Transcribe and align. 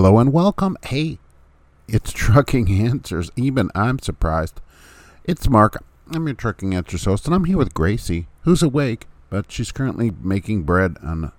Hello, 0.00 0.16
and 0.20 0.32
welcome. 0.32 0.76
Hey, 0.84 1.18
it's 1.88 2.12
Trucking 2.12 2.70
Answers. 2.70 3.32
Even 3.34 3.68
I'm 3.74 3.98
surprised. 3.98 4.60
It's 5.24 5.50
Mark. 5.50 5.82
I'm 6.12 6.24
your 6.28 6.36
Trucking 6.36 6.72
Answers 6.72 7.04
host, 7.04 7.26
and 7.26 7.34
I'm 7.34 7.46
here 7.46 7.56
with 7.56 7.74
Gracie, 7.74 8.28
who's 8.42 8.62
awake, 8.62 9.08
but 9.28 9.50
she's 9.50 9.72
currently 9.72 10.12
making 10.22 10.62
bread 10.62 10.98
on, 11.02 11.32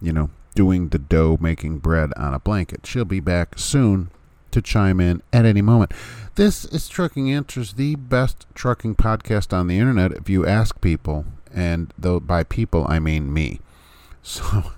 you 0.00 0.12
know, 0.12 0.30
doing 0.54 0.90
the 0.90 1.00
dough 1.00 1.38
making 1.40 1.78
bread 1.78 2.12
on 2.16 2.34
a 2.34 2.38
blanket. 2.38 2.86
She'll 2.86 3.04
be 3.04 3.18
back 3.18 3.58
soon 3.58 4.12
to 4.52 4.62
chime 4.62 5.00
in 5.00 5.20
at 5.32 5.44
any 5.44 5.60
moment. 5.60 5.92
This 6.36 6.64
is 6.66 6.88
Trucking 6.88 7.32
Answers, 7.32 7.72
the 7.72 7.96
best 7.96 8.46
trucking 8.54 8.94
podcast 8.94 9.52
on 9.52 9.66
the 9.66 9.76
internet 9.80 10.12
if 10.12 10.30
you 10.30 10.46
ask 10.46 10.80
people, 10.80 11.24
and 11.52 11.92
though 11.98 12.20
by 12.20 12.44
people 12.44 12.86
I 12.88 13.00
mean 13.00 13.32
me. 13.34 13.58
So 14.22 14.70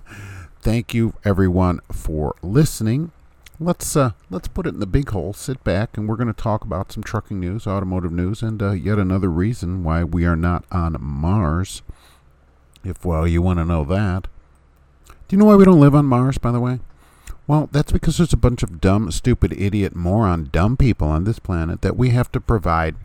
thank 0.63 0.93
you 0.93 1.13
everyone 1.25 1.81
for 1.91 2.35
listening. 2.41 3.11
Let's 3.59 3.97
uh, 3.97 4.11
let's 4.29 4.47
put 4.47 4.65
it 4.65 4.73
in 4.73 4.79
the 4.79 4.85
big 4.85 5.09
hole. 5.09 5.33
Sit 5.33 5.61
back, 5.65 5.97
and 5.97 6.07
we're 6.07 6.15
going 6.15 6.33
to 6.33 6.41
talk 6.41 6.63
about 6.63 6.89
some 6.89 7.03
trucking 7.03 7.37
news, 7.37 7.67
automotive 7.67 8.13
news, 8.13 8.41
and 8.41 8.63
uh, 8.63 8.71
yet 8.71 8.97
another 8.97 9.29
reason 9.29 9.83
why 9.83 10.05
we 10.05 10.25
are 10.25 10.37
not 10.37 10.63
on 10.71 10.95
Mars. 11.01 11.81
If 12.81 13.03
well, 13.03 13.27
you 13.27 13.41
want 13.41 13.59
to 13.59 13.65
know 13.65 13.83
that. 13.83 14.27
Do 15.27 15.35
you 15.35 15.37
know 15.37 15.45
why 15.45 15.55
we 15.55 15.65
don't 15.65 15.81
live 15.81 15.95
on 15.95 16.05
Mars? 16.05 16.37
By 16.37 16.53
the 16.53 16.61
way, 16.61 16.79
well, 17.45 17.67
that's 17.73 17.91
because 17.91 18.17
there's 18.17 18.31
a 18.31 18.37
bunch 18.37 18.63
of 18.63 18.79
dumb, 18.79 19.11
stupid, 19.11 19.51
idiot, 19.51 19.97
moron, 19.97 20.47
dumb 20.49 20.77
people 20.77 21.09
on 21.09 21.25
this 21.25 21.39
planet 21.39 21.81
that 21.81 21.97
we 21.97 22.11
have 22.11 22.31
to 22.31 22.39
provide 22.39 22.95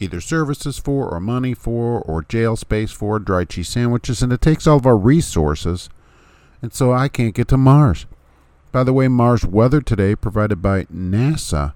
either 0.00 0.20
services 0.20 0.78
for, 0.78 1.08
or 1.08 1.20
money 1.20 1.54
for, 1.54 2.00
or 2.00 2.22
jail 2.22 2.56
space 2.56 2.90
for, 2.90 3.20
dry 3.20 3.44
cheese 3.44 3.68
sandwiches, 3.68 4.20
and 4.20 4.32
it 4.32 4.40
takes 4.40 4.66
all 4.66 4.78
of 4.78 4.86
our 4.86 4.96
resources 4.96 5.88
and 6.64 6.72
so 6.72 6.94
I 6.94 7.08
can't 7.08 7.34
get 7.34 7.48
to 7.48 7.58
Mars. 7.58 8.06
By 8.72 8.84
the 8.84 8.94
way, 8.94 9.06
Mars 9.06 9.44
weather 9.44 9.82
today 9.82 10.16
provided 10.16 10.62
by 10.62 10.84
NASA, 10.84 11.74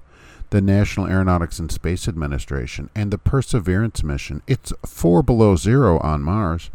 the 0.49 0.63
National 0.63 1.07
Aeronautics 1.07 1.59
and 1.59 1.71
Space 1.71 2.09
Administration, 2.09 2.89
and 2.95 3.11
the 3.11 3.19
Perseverance 3.19 4.03
mission. 4.03 4.41
It's 4.47 4.73
four 4.87 5.23
below 5.23 5.57
zero 5.57 5.99
on 5.99 6.23
Mars. 6.23 6.71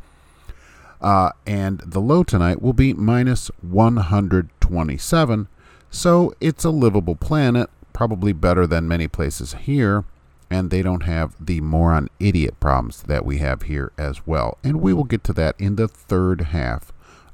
Uh, 1.02 1.32
and 1.48 1.82
the 1.88 2.00
low 2.00 2.24
tonight 2.24 2.62
will 2.62 2.74
be 2.74 2.94
minus 2.94 3.50
127. 3.62 5.48
So 5.90 6.36
it's 6.40 6.64
a 6.64 6.70
livable 6.70 7.16
planet, 7.16 7.72
probably 7.94 8.32
better 8.32 8.68
than 8.68 8.88
many 8.88 9.08
places 9.08 9.56
here. 9.56 10.04
And 10.52 10.70
they 10.70 10.84
don't 10.84 11.04
have 11.04 11.36
the 11.44 11.62
moron 11.62 12.10
idiot 12.20 12.60
problems 12.60 13.02
that 13.02 13.26
we 13.26 13.40
have 13.40 13.64
here 13.64 13.92
as 13.98 14.28
well. 14.28 14.60
And 14.64 14.82
we 14.82 14.94
will 14.94 15.04
get 15.04 15.24
to 15.24 15.34
that 15.34 15.56
in 15.58 15.78
the 15.78 15.88
third 15.88 16.42
half 16.42 16.93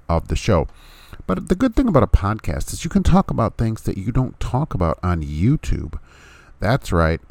of 0.09 0.27
the 0.27 0.35
show. 0.35 0.67
But 1.27 1.47
the 1.47 1.55
good 1.55 1.75
thing 1.75 1.87
about 1.87 2.03
a 2.03 2.07
podcast 2.07 2.73
is 2.73 2.83
you 2.83 2.89
can 2.89 3.03
talk 3.03 3.29
about 3.29 3.57
things 3.57 3.83
that 3.83 3.97
you 3.97 4.11
don't 4.11 4.39
talk 4.39 4.73
about 4.73 4.99
on 5.03 5.23
YouTube. 5.23 5.99
That's 6.59 6.91
right. 6.91 7.21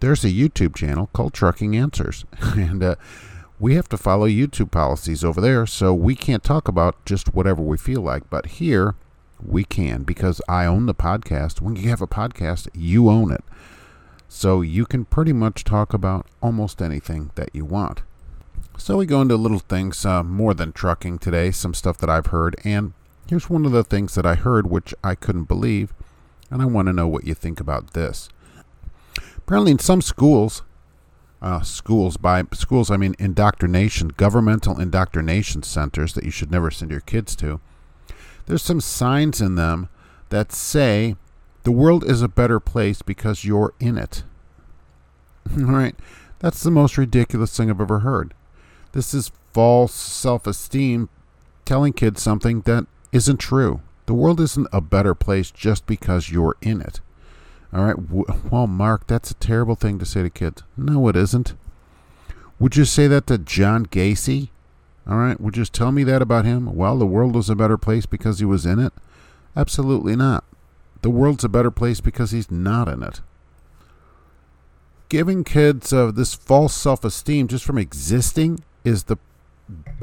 There's 0.00 0.24
a 0.24 0.30
YouTube 0.30 0.76
channel 0.76 1.08
called 1.12 1.32
Trucking 1.32 1.74
Answers. 1.74 2.24
and 2.40 2.82
uh, 2.82 2.96
we 3.58 3.74
have 3.74 3.88
to 3.88 3.96
follow 3.96 4.28
YouTube 4.28 4.70
policies 4.70 5.24
over 5.24 5.40
there, 5.40 5.66
so 5.66 5.94
we 5.94 6.14
can't 6.14 6.44
talk 6.44 6.68
about 6.68 7.02
just 7.06 7.34
whatever 7.34 7.62
we 7.62 7.78
feel 7.78 8.02
like. 8.02 8.28
But 8.28 8.46
here, 8.46 8.94
we 9.44 9.64
can 9.64 10.02
because 10.02 10.42
I 10.48 10.66
own 10.66 10.86
the 10.86 10.94
podcast. 10.94 11.60
When 11.60 11.76
you 11.76 11.88
have 11.88 12.02
a 12.02 12.06
podcast, 12.06 12.68
you 12.74 13.08
own 13.08 13.32
it. 13.32 13.44
So 14.28 14.60
you 14.60 14.84
can 14.84 15.04
pretty 15.04 15.32
much 15.32 15.64
talk 15.64 15.94
about 15.94 16.26
almost 16.42 16.82
anything 16.82 17.30
that 17.36 17.50
you 17.54 17.64
want. 17.64 18.02
So 18.78 18.98
we 18.98 19.06
go 19.06 19.22
into 19.22 19.36
little 19.36 19.58
things 19.58 20.04
uh, 20.04 20.22
more 20.22 20.52
than 20.52 20.72
trucking 20.72 21.18
today, 21.18 21.50
some 21.50 21.74
stuff 21.74 21.96
that 21.98 22.10
I've 22.10 22.26
heard. 22.26 22.56
And 22.62 22.92
here's 23.28 23.48
one 23.48 23.64
of 23.64 23.72
the 23.72 23.82
things 23.82 24.14
that 24.14 24.26
I 24.26 24.34
heard 24.34 24.68
which 24.68 24.94
I 25.02 25.14
couldn't 25.14 25.44
believe. 25.44 25.94
And 26.50 26.62
I 26.62 26.66
want 26.66 26.86
to 26.86 26.92
know 26.92 27.08
what 27.08 27.24
you 27.24 27.34
think 27.34 27.58
about 27.58 27.94
this. 27.94 28.28
Apparently, 29.36 29.72
in 29.72 29.78
some 29.78 30.02
schools, 30.02 30.62
uh, 31.40 31.62
schools, 31.62 32.16
by 32.16 32.44
schools 32.52 32.90
I 32.90 32.96
mean 32.96 33.16
indoctrination, 33.18 34.08
governmental 34.08 34.78
indoctrination 34.78 35.62
centers 35.62 36.14
that 36.14 36.24
you 36.24 36.30
should 36.30 36.50
never 36.50 36.70
send 36.70 36.90
your 36.90 37.00
kids 37.00 37.34
to, 37.36 37.60
there's 38.46 38.62
some 38.62 38.80
signs 38.80 39.40
in 39.40 39.54
them 39.56 39.88
that 40.28 40.52
say 40.52 41.16
the 41.64 41.72
world 41.72 42.04
is 42.04 42.22
a 42.22 42.28
better 42.28 42.60
place 42.60 43.02
because 43.02 43.44
you're 43.44 43.74
in 43.80 43.98
it. 43.98 44.22
All 45.58 45.64
right. 45.64 45.96
That's 46.38 46.62
the 46.62 46.70
most 46.70 46.98
ridiculous 46.98 47.56
thing 47.56 47.70
I've 47.70 47.80
ever 47.80 48.00
heard. 48.00 48.34
This 48.96 49.12
is 49.12 49.30
false 49.52 49.92
self 49.92 50.46
esteem 50.46 51.10
telling 51.66 51.92
kids 51.92 52.22
something 52.22 52.62
that 52.62 52.86
isn't 53.12 53.36
true. 53.36 53.82
The 54.06 54.14
world 54.14 54.40
isn't 54.40 54.68
a 54.72 54.80
better 54.80 55.14
place 55.14 55.50
just 55.50 55.84
because 55.84 56.30
you're 56.30 56.56
in 56.62 56.80
it. 56.80 57.00
All 57.74 57.84
right. 57.84 57.96
Well, 58.50 58.66
Mark, 58.66 59.06
that's 59.06 59.30
a 59.30 59.34
terrible 59.34 59.74
thing 59.74 59.98
to 59.98 60.06
say 60.06 60.22
to 60.22 60.30
kids. 60.30 60.62
No, 60.78 61.08
it 61.08 61.16
isn't. 61.16 61.52
Would 62.58 62.76
you 62.76 62.86
say 62.86 63.06
that 63.06 63.26
to 63.26 63.36
John 63.36 63.84
Gacy? 63.84 64.48
All 65.06 65.18
right. 65.18 65.38
Would 65.38 65.58
you 65.58 65.62
just 65.64 65.74
tell 65.74 65.92
me 65.92 66.02
that 66.04 66.22
about 66.22 66.46
him? 66.46 66.74
Well, 66.74 66.96
the 66.96 67.04
world 67.04 67.34
was 67.34 67.50
a 67.50 67.54
better 67.54 67.76
place 67.76 68.06
because 68.06 68.38
he 68.38 68.46
was 68.46 68.64
in 68.64 68.78
it? 68.78 68.94
Absolutely 69.54 70.16
not. 70.16 70.42
The 71.02 71.10
world's 71.10 71.44
a 71.44 71.50
better 71.50 71.70
place 71.70 72.00
because 72.00 72.30
he's 72.30 72.50
not 72.50 72.88
in 72.88 73.02
it 73.02 73.20
giving 75.08 75.44
kids 75.44 75.92
uh, 75.92 76.10
this 76.10 76.34
false 76.34 76.74
self-esteem 76.74 77.48
just 77.48 77.64
from 77.64 77.78
existing 77.78 78.62
is 78.86 79.04
the 79.04 79.16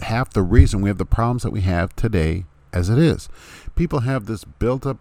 half 0.02 0.34
the 0.34 0.42
reason 0.44 0.82
we 0.82 0.90
have 0.90 0.98
the 0.98 1.06
problems 1.06 1.44
that 1.44 1.52
we 1.52 1.62
have 1.62 1.96
today 1.96 2.44
as 2.74 2.90
it 2.90 3.00
is. 3.00 3.30
People 3.76 4.02
have 4.02 4.26
this 4.26 4.44
built 4.44 4.86
up 4.86 4.98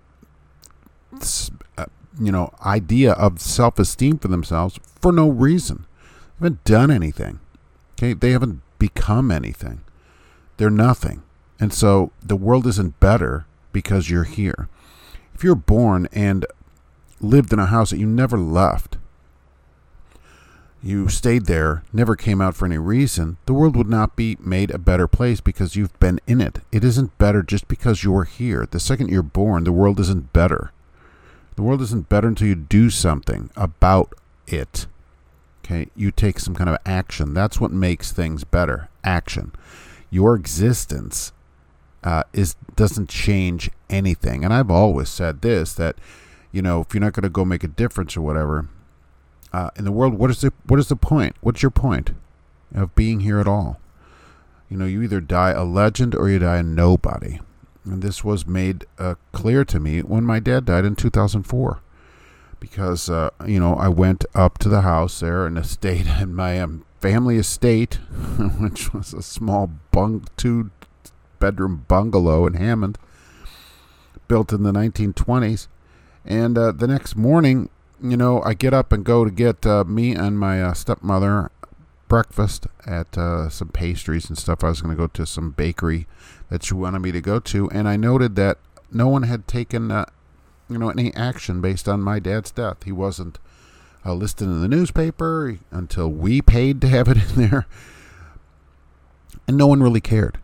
uh, 1.76 1.86
you 2.18 2.30
know 2.30 2.54
idea 2.64 3.12
of 3.12 3.40
self-esteem 3.40 4.18
for 4.18 4.28
themselves 4.28 4.78
for 5.00 5.12
no 5.12 5.28
reason. 5.28 5.84
They 6.38 6.46
haven't 6.46 6.64
done 6.64 6.90
anything. 6.90 7.40
Okay? 7.94 8.14
They 8.14 8.30
haven't 8.30 8.62
become 8.78 9.30
anything. 9.30 9.82
They're 10.56 10.70
nothing. 10.70 11.22
And 11.58 11.72
so 11.72 12.12
the 12.22 12.36
world 12.36 12.66
isn't 12.66 13.00
better 13.00 13.46
because 13.72 14.10
you're 14.10 14.24
here. 14.24 14.68
If 15.34 15.42
you're 15.42 15.54
born 15.54 16.08
and 16.12 16.46
lived 17.20 17.52
in 17.52 17.58
a 17.58 17.66
house 17.66 17.90
that 17.90 17.98
you 17.98 18.06
never 18.06 18.38
left, 18.38 18.98
you 20.82 21.08
stayed 21.08 21.46
there, 21.46 21.84
never 21.92 22.16
came 22.16 22.40
out 22.40 22.56
for 22.56 22.66
any 22.66 22.78
reason, 22.78 23.36
the 23.46 23.52
world 23.52 23.76
would 23.76 23.88
not 23.88 24.16
be 24.16 24.36
made 24.40 24.70
a 24.70 24.78
better 24.78 25.06
place 25.06 25.40
because 25.40 25.76
you've 25.76 25.98
been 26.00 26.20
in 26.26 26.40
it. 26.40 26.58
It 26.72 26.82
isn't 26.82 27.16
better 27.18 27.42
just 27.42 27.68
because 27.68 28.02
you're 28.02 28.24
here. 28.24 28.66
The 28.68 28.80
second 28.80 29.08
you're 29.08 29.22
born, 29.22 29.64
the 29.64 29.72
world 29.72 30.00
isn't 30.00 30.32
better. 30.32 30.72
The 31.54 31.62
world 31.62 31.82
isn't 31.82 32.08
better 32.08 32.28
until 32.28 32.48
you 32.48 32.54
do 32.56 32.90
something 32.90 33.50
about 33.56 34.14
it. 34.46 34.86
Okay, 35.64 35.88
you 35.94 36.10
take 36.10 36.40
some 36.40 36.54
kind 36.54 36.68
of 36.68 36.78
action. 36.84 37.34
That's 37.34 37.60
what 37.60 37.70
makes 37.70 38.10
things 38.10 38.42
better. 38.42 38.88
Action. 39.04 39.52
Your 40.10 40.34
existence 40.34 41.32
uh, 42.02 42.24
is 42.32 42.56
doesn't 42.74 43.08
change 43.08 43.70
anything. 43.88 44.44
And 44.44 44.52
I've 44.52 44.70
always 44.70 45.08
said 45.08 45.42
this 45.42 45.72
that 45.74 45.96
you 46.50 46.62
know 46.62 46.80
if 46.80 46.92
you're 46.92 47.00
not 47.00 47.12
going 47.12 47.22
to 47.22 47.30
go 47.30 47.44
make 47.44 47.62
a 47.62 47.68
difference 47.68 48.16
or 48.16 48.22
whatever, 48.22 48.68
uh, 49.52 49.70
in 49.76 49.84
the 49.84 49.92
world, 49.92 50.14
what 50.14 50.30
is 50.30 50.40
the 50.40 50.52
what 50.66 50.80
is 50.80 50.88
the 50.88 50.96
point? 50.96 51.36
What's 51.40 51.62
your 51.62 51.70
point 51.70 52.12
of 52.74 52.94
being 52.94 53.20
here 53.20 53.38
at 53.38 53.48
all? 53.48 53.78
You 54.68 54.78
know, 54.78 54.86
you 54.86 55.02
either 55.02 55.20
die 55.20 55.50
a 55.50 55.64
legend 55.64 56.14
or 56.14 56.30
you 56.30 56.38
die 56.38 56.58
a 56.58 56.62
nobody. 56.62 57.40
And 57.84 58.00
this 58.00 58.24
was 58.24 58.46
made 58.46 58.86
uh, 58.98 59.16
clear 59.32 59.64
to 59.66 59.80
me 59.80 60.00
when 60.00 60.24
my 60.24 60.40
dad 60.40 60.64
died 60.64 60.84
in 60.84 60.96
2004. 60.96 61.80
Because, 62.60 63.10
uh, 63.10 63.30
you 63.44 63.58
know, 63.58 63.74
I 63.74 63.88
went 63.88 64.24
up 64.34 64.58
to 64.58 64.68
the 64.68 64.82
house 64.82 65.18
there 65.20 65.46
in 65.46 65.56
estate, 65.56 66.06
and 66.06 66.34
my 66.36 66.60
um, 66.60 66.86
family 67.00 67.36
estate, 67.36 67.94
which 68.58 68.94
was 68.94 69.12
a 69.12 69.22
small 69.22 69.70
two 70.36 70.70
bedroom 71.38 71.84
bungalow 71.88 72.46
in 72.46 72.54
Hammond, 72.54 72.98
built 74.28 74.52
in 74.52 74.62
the 74.62 74.72
1920s. 74.72 75.66
And 76.24 76.56
uh, 76.56 76.70
the 76.70 76.86
next 76.86 77.16
morning, 77.16 77.68
you 78.02 78.16
know, 78.16 78.42
I 78.42 78.54
get 78.54 78.74
up 78.74 78.92
and 78.92 79.04
go 79.04 79.24
to 79.24 79.30
get 79.30 79.64
uh, 79.64 79.84
me 79.84 80.14
and 80.14 80.38
my 80.38 80.62
uh, 80.62 80.74
stepmother 80.74 81.50
breakfast 82.08 82.66
at 82.84 83.16
uh, 83.16 83.48
some 83.48 83.68
pastries 83.68 84.28
and 84.28 84.36
stuff. 84.36 84.64
I 84.64 84.68
was 84.68 84.82
going 84.82 84.94
to 84.94 85.00
go 85.00 85.06
to 85.06 85.24
some 85.24 85.52
bakery 85.52 86.06
that 86.50 86.64
she 86.64 86.74
wanted 86.74 86.98
me 86.98 87.12
to 87.12 87.20
go 87.20 87.38
to, 87.38 87.70
and 87.70 87.88
I 87.88 87.96
noted 87.96 88.36
that 88.36 88.58
no 88.90 89.08
one 89.08 89.22
had 89.22 89.48
taken, 89.48 89.90
uh, 89.90 90.04
you 90.68 90.78
know, 90.78 90.90
any 90.90 91.14
action 91.14 91.60
based 91.60 91.88
on 91.88 92.02
my 92.02 92.18
dad's 92.18 92.50
death. 92.50 92.82
He 92.82 92.92
wasn't 92.92 93.38
uh, 94.04 94.14
listed 94.14 94.48
in 94.48 94.60
the 94.60 94.68
newspaper 94.68 95.58
until 95.70 96.08
we 96.08 96.42
paid 96.42 96.80
to 96.80 96.88
have 96.88 97.08
it 97.08 97.16
in 97.16 97.48
there, 97.48 97.66
and 99.46 99.56
no 99.56 99.66
one 99.66 99.82
really 99.82 100.00
cared. 100.00 100.38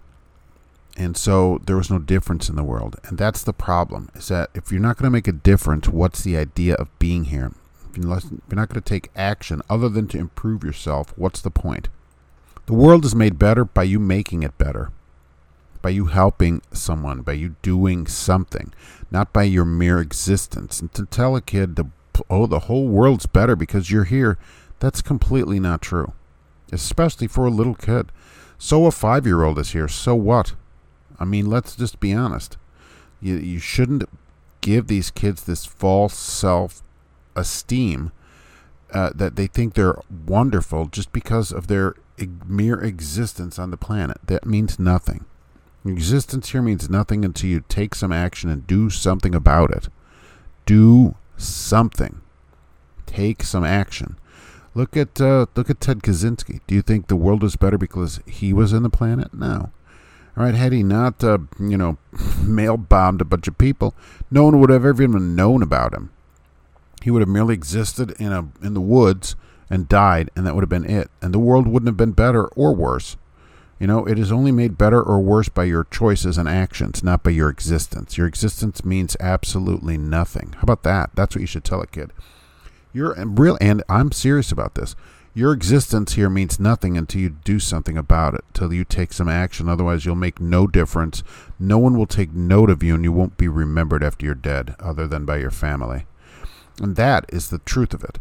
And 0.98 1.16
so 1.16 1.62
there 1.64 1.76
was 1.76 1.90
no 1.90 2.00
difference 2.00 2.48
in 2.50 2.56
the 2.56 2.64
world. 2.64 2.96
And 3.04 3.16
that's 3.16 3.44
the 3.44 3.52
problem 3.52 4.10
is 4.16 4.28
that 4.28 4.50
if 4.52 4.72
you're 4.72 4.80
not 4.80 4.96
going 4.96 5.04
to 5.06 5.10
make 5.10 5.28
a 5.28 5.32
difference, 5.32 5.88
what's 5.88 6.22
the 6.24 6.36
idea 6.36 6.74
of 6.74 6.98
being 6.98 7.24
here? 7.26 7.52
If 7.92 7.96
you're 7.96 8.04
not 8.50 8.68
going 8.68 8.68
to 8.74 8.80
take 8.80 9.10
action 9.14 9.62
other 9.70 9.88
than 9.88 10.08
to 10.08 10.18
improve 10.18 10.64
yourself, 10.64 11.14
what's 11.16 11.40
the 11.40 11.50
point? 11.52 11.88
The 12.66 12.74
world 12.74 13.04
is 13.04 13.14
made 13.14 13.38
better 13.38 13.64
by 13.64 13.84
you 13.84 14.00
making 14.00 14.42
it 14.42 14.58
better. 14.58 14.90
by 15.80 15.90
you 15.90 16.06
helping 16.06 16.60
someone, 16.72 17.22
by 17.22 17.32
you 17.32 17.56
doing 17.62 18.06
something, 18.06 18.72
not 19.10 19.32
by 19.32 19.44
your 19.44 19.64
mere 19.64 20.00
existence. 20.00 20.80
And 20.80 20.92
to 20.94 21.06
tell 21.06 21.36
a 21.36 21.40
kid, 21.40 21.78
oh, 22.28 22.46
the 22.46 22.60
whole 22.60 22.88
world's 22.88 23.26
better 23.26 23.56
because 23.56 23.90
you're 23.90 24.04
here, 24.04 24.38
that's 24.80 25.02
completely 25.02 25.60
not 25.60 25.82
true, 25.82 26.12
especially 26.72 27.26
for 27.26 27.46
a 27.46 27.50
little 27.50 27.74
kid. 27.74 28.10
So 28.58 28.86
a 28.86 28.90
five 28.90 29.26
year 29.26 29.44
old 29.44 29.58
is 29.58 29.70
here. 29.70 29.88
So 29.88 30.14
what? 30.14 30.54
I 31.18 31.24
mean, 31.24 31.46
let's 31.46 31.76
just 31.76 32.00
be 32.00 32.12
honest. 32.12 32.56
You, 33.20 33.36
you 33.36 33.58
shouldn't 33.58 34.08
give 34.60 34.86
these 34.86 35.10
kids 35.10 35.44
this 35.44 35.66
false 35.66 36.16
self 36.16 36.82
esteem 37.34 38.12
uh, 38.92 39.10
that 39.14 39.36
they 39.36 39.46
think 39.46 39.74
they're 39.74 40.00
wonderful 40.26 40.86
just 40.86 41.12
because 41.12 41.52
of 41.52 41.66
their 41.66 41.94
mere 42.46 42.80
existence 42.80 43.58
on 43.58 43.70
the 43.70 43.76
planet. 43.76 44.18
That 44.26 44.46
means 44.46 44.78
nothing. 44.78 45.24
Existence 45.84 46.50
here 46.50 46.62
means 46.62 46.90
nothing 46.90 47.24
until 47.24 47.50
you 47.50 47.64
take 47.68 47.94
some 47.94 48.12
action 48.12 48.50
and 48.50 48.66
do 48.66 48.90
something 48.90 49.34
about 49.34 49.70
it. 49.70 49.88
Do 50.66 51.16
something. 51.36 52.20
Take 53.06 53.42
some 53.42 53.64
action. 53.64 54.18
Look 54.74 54.96
at 54.96 55.20
uh, 55.20 55.46
look 55.54 55.70
at 55.70 55.80
Ted 55.80 56.02
Kaczynski. 56.02 56.60
Do 56.66 56.74
you 56.74 56.82
think 56.82 57.06
the 57.06 57.16
world 57.16 57.42
is 57.42 57.56
better 57.56 57.78
because 57.78 58.20
he 58.26 58.52
was 58.52 58.72
in 58.72 58.82
the 58.82 58.90
planet? 58.90 59.32
No. 59.32 59.70
Right, 60.38 60.54
had 60.54 60.72
he 60.72 60.84
not, 60.84 61.24
uh, 61.24 61.38
you 61.58 61.76
know, 61.76 61.98
mail 62.42 62.76
bombed 62.76 63.20
a 63.20 63.24
bunch 63.24 63.48
of 63.48 63.58
people, 63.58 63.92
no 64.30 64.44
one 64.44 64.60
would 64.60 64.70
have 64.70 64.84
ever 64.84 65.02
even 65.02 65.34
known 65.34 65.64
about 65.64 65.92
him. 65.92 66.10
He 67.02 67.10
would 67.10 67.22
have 67.22 67.28
merely 67.28 67.54
existed 67.54 68.12
in 68.20 68.32
a 68.32 68.48
in 68.62 68.74
the 68.74 68.80
woods 68.80 69.34
and 69.68 69.88
died, 69.88 70.30
and 70.36 70.46
that 70.46 70.54
would 70.54 70.62
have 70.62 70.68
been 70.68 70.88
it. 70.88 71.10
And 71.20 71.34
the 71.34 71.40
world 71.40 71.66
wouldn't 71.66 71.88
have 71.88 71.96
been 71.96 72.12
better 72.12 72.46
or 72.48 72.72
worse. 72.72 73.16
You 73.80 73.88
know, 73.88 74.06
it 74.06 74.16
is 74.16 74.30
only 74.30 74.52
made 74.52 74.78
better 74.78 75.02
or 75.02 75.20
worse 75.20 75.48
by 75.48 75.64
your 75.64 75.86
choices 75.90 76.38
and 76.38 76.48
actions, 76.48 77.02
not 77.02 77.24
by 77.24 77.30
your 77.30 77.48
existence. 77.48 78.16
Your 78.16 78.28
existence 78.28 78.84
means 78.84 79.16
absolutely 79.18 79.98
nothing. 79.98 80.52
How 80.54 80.62
about 80.62 80.84
that? 80.84 81.10
That's 81.14 81.34
what 81.34 81.40
you 81.40 81.46
should 81.46 81.64
tell 81.64 81.80
a 81.80 81.86
kid. 81.86 82.12
You're 82.92 83.14
real, 83.24 83.58
and 83.60 83.82
I'm 83.88 84.12
serious 84.12 84.52
about 84.52 84.76
this. 84.76 84.94
Your 85.34 85.52
existence 85.52 86.14
here 86.14 86.30
means 86.30 86.58
nothing 86.58 86.96
until 86.96 87.20
you 87.20 87.30
do 87.30 87.60
something 87.60 87.96
about 87.96 88.34
it, 88.34 88.44
till 88.54 88.72
you 88.72 88.84
take 88.84 89.12
some 89.12 89.28
action. 89.28 89.68
Otherwise, 89.68 90.04
you'll 90.04 90.16
make 90.16 90.40
no 90.40 90.66
difference. 90.66 91.22
No 91.58 91.78
one 91.78 91.96
will 91.96 92.06
take 92.06 92.32
note 92.32 92.70
of 92.70 92.82
you, 92.82 92.94
and 92.94 93.04
you 93.04 93.12
won't 93.12 93.36
be 93.36 93.48
remembered 93.48 94.02
after 94.02 94.26
you're 94.26 94.34
dead, 94.34 94.74
other 94.80 95.06
than 95.06 95.24
by 95.24 95.36
your 95.36 95.50
family. 95.50 96.06
And 96.80 96.96
that 96.96 97.24
is 97.28 97.50
the 97.50 97.58
truth 97.58 97.94
of 97.94 98.02
it. 98.02 98.18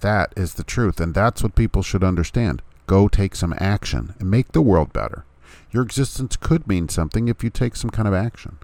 That 0.00 0.32
is 0.36 0.54
the 0.54 0.64
truth, 0.64 1.00
and 1.00 1.14
that's 1.14 1.42
what 1.42 1.54
people 1.54 1.82
should 1.82 2.02
understand. 2.02 2.62
Go 2.86 3.08
take 3.08 3.36
some 3.36 3.54
action 3.58 4.14
and 4.18 4.30
make 4.30 4.52
the 4.52 4.62
world 4.62 4.92
better. 4.92 5.24
Your 5.70 5.82
existence 5.82 6.36
could 6.36 6.66
mean 6.66 6.88
something 6.88 7.28
if 7.28 7.44
you 7.44 7.50
take 7.50 7.76
some 7.76 7.90
kind 7.90 8.08
of 8.08 8.14
action 8.14 8.58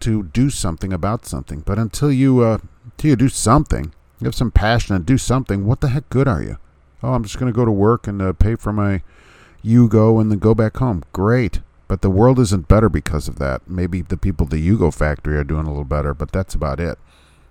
to 0.00 0.24
do 0.24 0.50
something 0.50 0.92
about 0.92 1.26
something. 1.26 1.60
But 1.60 1.78
until 1.78 2.12
you 2.12 2.40
uh, 2.40 2.58
until 2.84 3.10
you 3.10 3.16
do 3.16 3.28
something, 3.28 3.92
you 4.20 4.24
have 4.26 4.34
some 4.34 4.50
passion 4.50 4.94
and 4.94 5.04
do 5.04 5.18
something. 5.18 5.66
What 5.66 5.80
the 5.80 5.88
heck 5.88 6.08
good 6.08 6.28
are 6.28 6.42
you? 6.42 6.58
Oh, 7.02 7.14
I'm 7.14 7.22
just 7.22 7.38
going 7.38 7.52
to 7.52 7.56
go 7.56 7.64
to 7.64 7.70
work 7.70 8.06
and 8.06 8.20
uh, 8.20 8.32
pay 8.32 8.56
for 8.56 8.72
my 8.72 9.02
Yugo 9.64 10.20
and 10.20 10.30
then 10.30 10.38
go 10.38 10.54
back 10.54 10.76
home. 10.78 11.04
Great. 11.12 11.60
But 11.86 12.02
the 12.02 12.10
world 12.10 12.38
isn't 12.38 12.68
better 12.68 12.88
because 12.88 13.28
of 13.28 13.38
that. 13.38 13.68
Maybe 13.68 14.02
the 14.02 14.16
people 14.16 14.44
at 14.44 14.50
the 14.50 14.68
Yugo 14.68 14.92
factory 14.92 15.36
are 15.36 15.44
doing 15.44 15.66
a 15.66 15.70
little 15.70 15.84
better, 15.84 16.12
but 16.12 16.32
that's 16.32 16.54
about 16.54 16.80
it. 16.80 16.98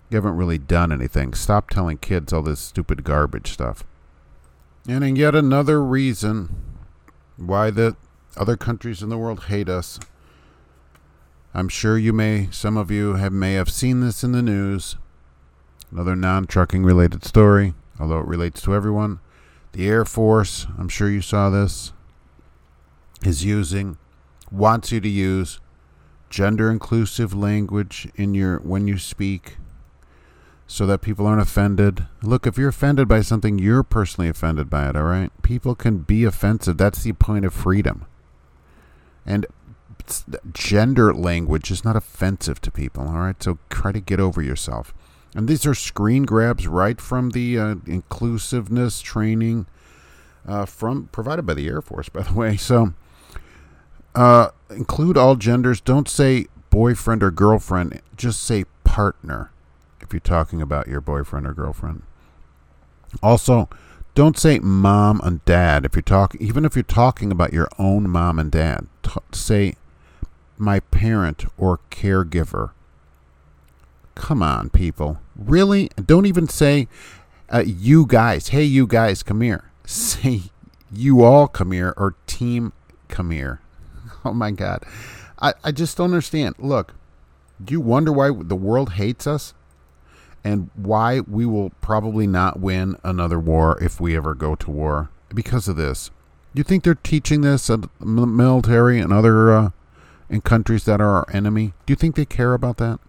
You 0.10 0.16
haven't 0.16 0.38
really 0.38 0.58
done 0.58 0.92
anything. 0.92 1.34
Stop 1.34 1.70
telling 1.70 1.98
kids 1.98 2.32
all 2.32 2.42
this 2.42 2.60
stupid 2.60 3.04
garbage 3.04 3.52
stuff. 3.52 3.84
And 4.88 5.04
in 5.04 5.16
yet 5.16 5.36
another 5.36 5.84
reason 5.84 6.56
why 7.36 7.72
the 7.72 7.96
other 8.38 8.56
countries 8.56 9.02
in 9.02 9.10
the 9.10 9.18
world 9.18 9.46
hate 9.46 9.70
us. 9.70 10.00
I'm 11.54 11.68
sure 11.68 11.98
you 11.98 12.14
may, 12.14 12.50
some 12.52 12.78
of 12.78 12.92
you 12.92 13.16
have 13.16 13.34
may 13.34 13.54
have 13.54 13.70
seen 13.70 14.02
this 14.02 14.24
in 14.24 14.32
the 14.32 14.42
news. 14.42 14.96
Another 15.92 16.16
non-trucking 16.16 16.84
related 16.84 17.26
story, 17.26 17.74
although 18.00 18.20
it 18.20 18.28
relates 18.28 18.62
to 18.62 18.76
everyone. 18.76 19.20
The 19.74 19.88
Air 19.88 20.06
Force, 20.06 20.66
I'm 20.78 20.90
sure 20.90 21.10
you 21.10 21.22
saw 21.22 21.50
this, 21.50 21.94
is 23.24 23.46
using, 23.46 23.98
wants 24.52 24.92
you 24.92 25.00
to 25.02 25.10
use 25.10 25.60
gender 26.30 26.70
inclusive 26.70 27.34
language 27.34 28.08
in 28.16 28.34
your 28.34 28.58
when 28.60 28.88
you 28.88 28.98
speak 28.98 29.58
so 30.68 30.86
that 30.86 31.02
people 31.02 31.26
aren't 31.26 31.42
offended. 31.42 32.06
Look, 32.22 32.46
if 32.46 32.58
you're 32.58 32.70
offended 32.70 33.08
by 33.08 33.22
something, 33.22 33.58
you're 33.58 33.84
personally 33.84 34.30
offended 34.30 34.70
by 34.70 34.90
it, 34.90 34.96
all 34.96 35.04
right? 35.04 35.32
People 35.42 35.76
can 35.76 36.00
be 36.00 36.26
offensive. 36.26 36.78
That's 36.78 37.04
the 37.04 37.14
point 37.14 37.46
of 37.46 37.54
freedom. 37.54 38.06
And 39.26 39.46
gender 40.54 41.14
language 41.14 41.72
is 41.72 41.86
not 41.86 41.96
offensive 41.96 42.60
to 42.62 42.72
people, 42.72 43.08
all 43.08 43.20
right? 43.20 43.42
So 43.42 43.60
try 43.70 43.94
to 43.94 44.02
get 44.02 44.20
over 44.20 44.42
yourself. 44.42 44.94
And 45.36 45.48
these 45.48 45.66
are 45.66 45.76
screen 45.76 46.24
grabs 46.24 46.68
right 46.68 47.00
from 47.00 47.32
the 47.32 47.60
uh, 47.60 47.76
inclusiveness 47.86 49.02
training 49.02 49.68
uh, 50.48 50.66
from 50.66 51.10
provided 51.12 51.46
by 51.46 51.54
the 51.54 51.68
Air 51.68 51.82
Force, 51.82 52.10
by 52.10 52.22
the 52.24 52.34
way. 52.34 52.58
So 52.58 52.94
uh, 54.16 54.50
include 54.70 55.18
all 55.18 55.36
genders. 55.36 55.82
Don't 55.82 56.08
say 56.08 56.48
boyfriend 56.70 57.22
or 57.22 57.32
girlfriend. 57.32 58.02
Just 58.16 58.44
say 58.44 58.66
partner 58.84 59.52
if 60.02 60.14
you're 60.14 60.20
talking 60.20 60.62
about 60.62 60.88
your 60.88 61.02
boyfriend 61.02 61.46
or 61.46 61.54
girlfriend. 61.54 62.04
Also, 63.22 63.70
don't 64.16 64.38
say 64.38 64.60
mom 64.60 65.22
and 65.24 65.44
dad 65.46 65.86
if 65.86 65.96
you're 65.96 66.02
talking 66.02 66.42
even 66.42 66.66
if 66.66 66.76
you're 66.76 66.84
talking 66.84 67.32
about 67.32 67.54
your 67.54 67.68
own 67.78 68.10
mom 68.10 68.40
and 68.40 68.52
dad. 68.52 68.88
T- 69.04 69.12
say 69.32 69.76
my 70.58 70.80
parent 70.80 71.46
or 71.58 71.80
caregiver. 71.92 72.72
Come 74.18 74.42
on, 74.42 74.70
people. 74.70 75.20
Really? 75.36 75.90
Don't 76.04 76.26
even 76.26 76.48
say 76.48 76.88
uh, 77.54 77.64
you 77.66 78.06
guys. 78.06 78.50
Hey, 78.50 78.64
you 78.64 78.88
guys, 78.88 79.24
come 79.24 79.42
here. 79.42 79.72
Say 79.86 80.42
you 80.92 81.24
all 81.24 81.48
come 81.48 81.72
here 81.72 81.94
or 81.96 82.16
team 82.26 82.74
come 83.08 83.32
here. 83.32 83.62
Oh 84.26 84.34
my 84.34 84.52
God. 84.52 84.84
I, 85.40 85.54
I 85.64 85.72
just 85.72 85.96
don't 85.96 86.06
understand. 86.06 86.56
Look, 86.60 86.96
do 87.64 87.72
you 87.72 87.80
wonder 87.80 88.12
why 88.12 88.32
the 88.34 88.58
world 88.58 88.94
hates 88.94 89.26
us? 89.26 89.54
and 90.44 90.70
why 90.76 91.20
we 91.22 91.46
will 91.46 91.72
probably 91.82 92.26
not 92.26 92.60
win 92.60 92.96
another 93.04 93.38
war 93.38 93.78
if 93.84 94.00
we 94.00 94.16
ever 94.16 94.34
go 94.34 94.56
to 94.56 94.72
war 94.72 95.10
because 95.34 95.68
of 95.68 95.76
this. 95.76 96.10
You 96.54 96.64
think 96.64 96.84
they're 96.84 96.96
teaching 96.96 97.42
this 97.42 97.70
at 97.70 97.82
military 98.00 99.00
and 99.00 99.12
other 99.12 99.52
uh, 99.54 99.70
in 100.30 100.40
countries 100.42 100.86
that 100.86 101.02
are 101.02 101.18
our 101.18 101.26
enemy? 101.34 101.74
Do 101.86 101.92
you 101.92 101.96
think 101.96 102.16
they 102.16 102.26
care 102.26 102.54
about 102.54 102.78
that? 102.78 103.00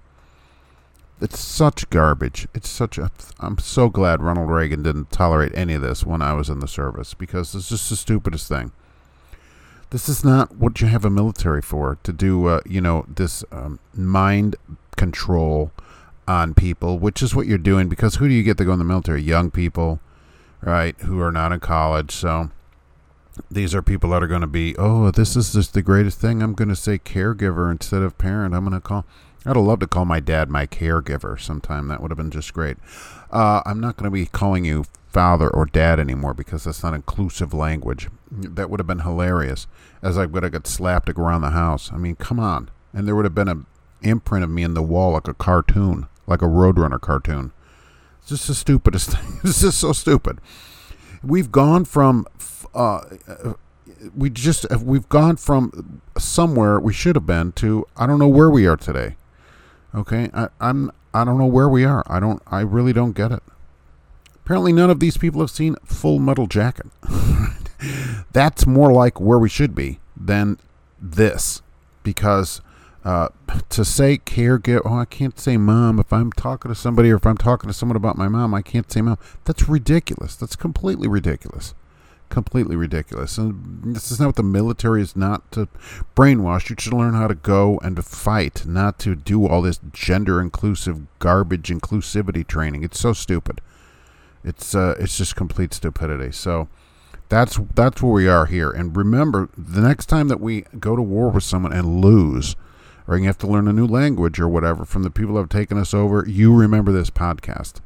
It's 1.21 1.41
such 1.41 1.91
garbage. 1.91 2.47
It's 2.55 2.69
such 2.69 2.97
a. 2.97 3.11
I'm 3.41 3.59
so 3.59 3.89
glad 3.89 4.23
Ronald 4.23 4.51
Reagan 4.51 4.83
didn't 4.83 5.11
tolerate 5.11 5.53
any 5.55 5.75
of 5.75 5.83
this 5.83 6.05
when 6.05 6.23
I 6.23 6.33
was 6.33 6.49
in 6.49 6.61
the 6.61 6.69
service 6.69 7.15
because 7.15 7.55
it's 7.55 7.69
just 7.69 7.91
the 7.91 7.97
stupidest 7.97 8.49
thing. 8.49 8.71
This 9.91 10.09
is 10.09 10.25
not 10.25 10.57
what 10.57 10.81
you 10.81 10.87
have 10.87 11.05
a 11.05 11.11
military 11.11 11.63
for 11.63 11.99
to 12.03 12.13
do. 12.13 12.47
Uh, 12.47 12.61
you 12.67 12.81
know 12.81 13.05
this 13.09 13.45
um, 13.51 13.81
mind 13.95 14.55
control 14.97 15.73
on 16.29 16.55
people, 16.55 16.99
which 16.99 17.23
is 17.23 17.35
what 17.35 17.47
you're 17.47 17.59
doing 17.59 17.89
because 17.89 18.17
who 18.17 18.29
do 18.29 18.35
you 18.35 18.43
get 18.43 18.59
to 18.59 18.65
go 18.65 18.75
in 18.75 18.79
the 18.79 18.85
military? 18.85 19.23
Young 19.23 19.51
people, 19.51 19.99
right, 20.61 20.95
who 21.01 21.21
are 21.21 21.33
not 21.33 21.53
in 21.53 21.59
college. 21.59 22.13
So 22.13 22.51
these 23.51 23.75
are 23.75 23.83
people 23.83 24.11
that 24.11 24.23
are 24.23 24.29
going 24.29 24.43
to 24.43 24.47
be, 24.47 24.77
oh, 24.77 25.11
this 25.11 25.37
is 25.37 25.53
just 25.53 25.73
the 25.73 25.83
greatest 25.83 26.21
thing. 26.21 26.43
I'm 26.43 26.55
going 26.55 26.69
to 26.69 26.77
say 26.77 26.99
caregiver 26.99 27.71
instead 27.71 28.03
of 28.03 28.19
parent. 28.19 28.55
I'm 28.55 28.65
going 28.65 28.81
to 28.81 28.87
call. 28.87 29.07
I'd 29.47 29.57
have 29.57 29.65
loved 29.65 29.81
to 29.81 29.87
call 29.87 30.05
my 30.05 30.21
dad 30.21 30.51
my 30.51 30.67
caregiver 30.67 31.41
sometime. 31.41 31.89
That 31.89 32.03
would 32.03 32.11
have 32.11 32.19
been 32.19 32.31
just 32.31 32.53
great. 32.53 32.77
Uh, 33.31 33.63
I'm 33.65 33.81
not 33.81 33.97
going 33.97 34.11
to 34.11 34.11
be 34.11 34.27
calling 34.27 34.65
you 34.65 34.85
father 35.09 35.49
or 35.49 35.65
dad 35.65 35.99
anymore 35.99 36.35
because 36.35 36.65
that's 36.65 36.83
not 36.83 36.95
inclusive 36.95 37.55
language. 37.55 38.09
That 38.31 38.69
would 38.69 38.81
have 38.81 38.87
been 38.87 39.01
hilarious. 39.01 39.67
As 40.03 40.19
I 40.19 40.27
would 40.27 40.43
have 40.43 40.53
got 40.53 40.67
slapped 40.67 41.09
around 41.09 41.43
the 41.43 41.51
house. 41.51 41.91
I 41.93 41.97
mean, 41.97 42.17
come 42.17 42.39
on. 42.39 42.71
And 42.93 43.07
there 43.07 43.15
would 43.15 43.25
have 43.25 43.35
been 43.35 43.49
an 43.49 43.67
imprint 44.03 44.45
of 44.45 44.51
me 44.51 44.63
in 44.63 44.75
the 44.75 44.83
wall 44.83 45.13
like 45.13 45.29
a 45.29 45.35
cartoon 45.35 46.09
like 46.29 46.43
a 46.43 46.47
Roadrunner 46.47 47.01
cartoon. 47.01 47.53
It's 48.21 48.29
just 48.29 48.47
the 48.47 48.55
stupidest 48.55 49.11
thing. 49.13 49.41
It's 49.43 49.63
just 49.63 49.81
so 49.81 49.93
stupid. 49.93 50.39
We've 51.23 51.51
gone 51.51 51.85
from, 51.85 52.27
uh, 52.75 53.01
we 54.15 54.31
just 54.31 54.71
we've 54.81 55.09
gone 55.09 55.37
from 55.37 56.03
somewhere 56.17 56.79
we 56.79 56.93
should 56.93 57.17
have 57.17 57.27
been 57.27 57.51
to 57.53 57.85
I 57.97 58.07
don't 58.07 58.21
know 58.21 58.29
where 58.29 58.51
we 58.51 58.67
are 58.67 58.77
today. 58.77 59.17
Okay, 59.95 60.31
I, 60.35 60.49
I'm 60.61 60.91
I 61.15 61.25
don't 61.25 61.39
know 61.39 61.47
where 61.47 61.69
we 61.69 61.85
are. 61.85 62.05
I 62.07 62.21
don't. 62.21 62.43
I 62.47 62.61
really 62.61 62.93
don't 62.93 63.13
get 63.13 63.33
it. 63.33 63.43
Apparently, 64.37 64.73
none 64.73 64.91
of 64.91 65.01
these 65.01 65.17
people 65.17 65.41
have 65.41 65.51
seen 65.51 65.77
Full 65.85 66.19
Metal 66.19 66.47
Jacket. 66.47 66.87
That's 68.33 68.67
more 68.67 68.93
like 68.93 69.21
where 69.21 69.39
we 69.39 69.49
should 69.49 69.75
be 69.75 70.01
than 70.17 70.59
this, 71.01 71.63
because 72.03 72.61
uh, 73.05 73.29
to 73.71 73.85
say 73.85 74.19
caregiver, 74.19 74.83
oh, 74.85 74.99
I 74.99 75.05
can't 75.05 75.39
say 75.39 75.57
mom. 75.57 75.99
If 75.99 76.13
I'm 76.13 76.33
talking 76.33 76.71
to 76.71 76.75
somebody 76.75 77.11
or 77.11 77.17
if 77.17 77.27
I'm 77.27 77.39
talking 77.39 77.69
to 77.69 77.75
someone 77.75 77.97
about 77.97 78.19
my 78.19 78.29
mom, 78.29 78.55
I 78.55 78.63
can't 78.63 78.91
say 78.91 79.01
mom. 79.01 79.19
That's 79.45 79.69
ridiculous. 79.69 80.37
That's 80.37 80.57
completely 80.57 81.09
ridiculous. 81.09 81.75
Completely 82.29 82.77
ridiculous. 82.77 83.39
And 83.39 83.95
this 83.95 84.11
is 84.11 84.21
not 84.21 84.27
what 84.27 84.37
the 84.37 84.43
military 84.43 85.03
is 85.03 85.17
not 85.17 85.51
to 85.53 85.69
brainwash. 86.15 86.71
You 86.71 86.77
should 86.79 86.93
learn 86.93 87.15
how 87.15 87.29
to 87.29 87.35
go 87.35 87.79
and 87.83 87.97
to 87.97 88.03
fight, 88.03 88.67
not 88.67 88.99
to 89.01 89.15
do 89.15 89.47
all 89.47 89.63
this 89.63 89.81
gender 89.93 90.41
inclusive 90.41 91.03
garbage 91.19 91.69
inclusivity 91.69 92.47
training. 92.47 92.83
It's 92.83 93.01
so 93.01 93.13
stupid. 93.13 93.61
It's 94.45 94.75
uh, 94.75 94.95
it's 94.99 95.19
just 95.19 95.37
complete 95.37 95.75
stupidity. 95.75 96.33
So 96.33 96.69
that's 97.29 97.59
that's 97.75 98.03
where 98.03 98.13
we 98.13 98.29
are 98.29 98.47
here. 98.47 98.71
And 98.71 98.97
remember, 98.97 99.49
the 99.57 99.81
next 99.81 100.07
time 100.07 100.29
that 100.29 100.41
we 100.41 100.63
go 100.79 100.97
to 100.97 101.03
war 101.03 101.31
with 101.31 101.45
someone 101.45 101.73
and 101.73 102.01
lose, 102.01 102.57
or 103.07 103.19
you 103.19 103.27
have 103.27 103.39
to 103.39 103.47
learn 103.47 103.69
a 103.69 103.73
new 103.73 103.87
language 103.87 104.39
or 104.39 104.49
whatever 104.49 104.85
from 104.85 105.03
the 105.03 105.11
people 105.11 105.35
that 105.35 105.41
have 105.41 105.49
taken 105.49 105.79
us 105.79 105.93
over, 105.93 106.25
you 106.27 106.55
remember 106.55 106.93
this 106.93 107.11
podcast. 107.11 107.81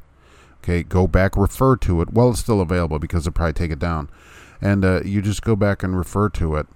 Okay, 0.63 0.81
go 0.81 1.07
back, 1.07 1.35
refer 1.35 1.75
to 1.77 2.01
it. 2.01 2.13
Well, 2.13 2.29
it's 2.29 2.39
still 2.39 2.61
available 2.61 2.97
because 2.97 3.25
they'll 3.25 3.33
probably 3.33 3.53
take 3.53 3.71
it 3.71 3.79
down. 3.79 4.09
And 4.61 4.85
uh, 4.85 5.01
you 5.03 5.21
just 5.21 5.41
go 5.41 5.57
back 5.57 5.83
and 5.83 5.97
refer 5.97 6.29
to 6.29 6.55
it. 6.55 6.67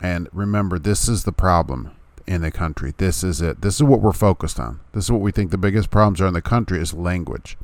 And 0.00 0.30
remember, 0.32 0.78
this 0.78 1.08
is 1.08 1.24
the 1.24 1.32
problem 1.32 1.90
in 2.26 2.40
the 2.40 2.50
country. 2.50 2.94
This 2.96 3.22
is 3.22 3.42
it. 3.42 3.60
This 3.60 3.74
is 3.74 3.82
what 3.82 4.00
we're 4.00 4.12
focused 4.12 4.58
on. 4.58 4.80
This 4.92 5.04
is 5.04 5.12
what 5.12 5.20
we 5.20 5.30
think 5.30 5.50
the 5.50 5.58
biggest 5.58 5.90
problems 5.90 6.22
are 6.22 6.26
in 6.26 6.32
the 6.32 6.40
country 6.40 6.80
is 6.80 6.94
language. 6.94 7.58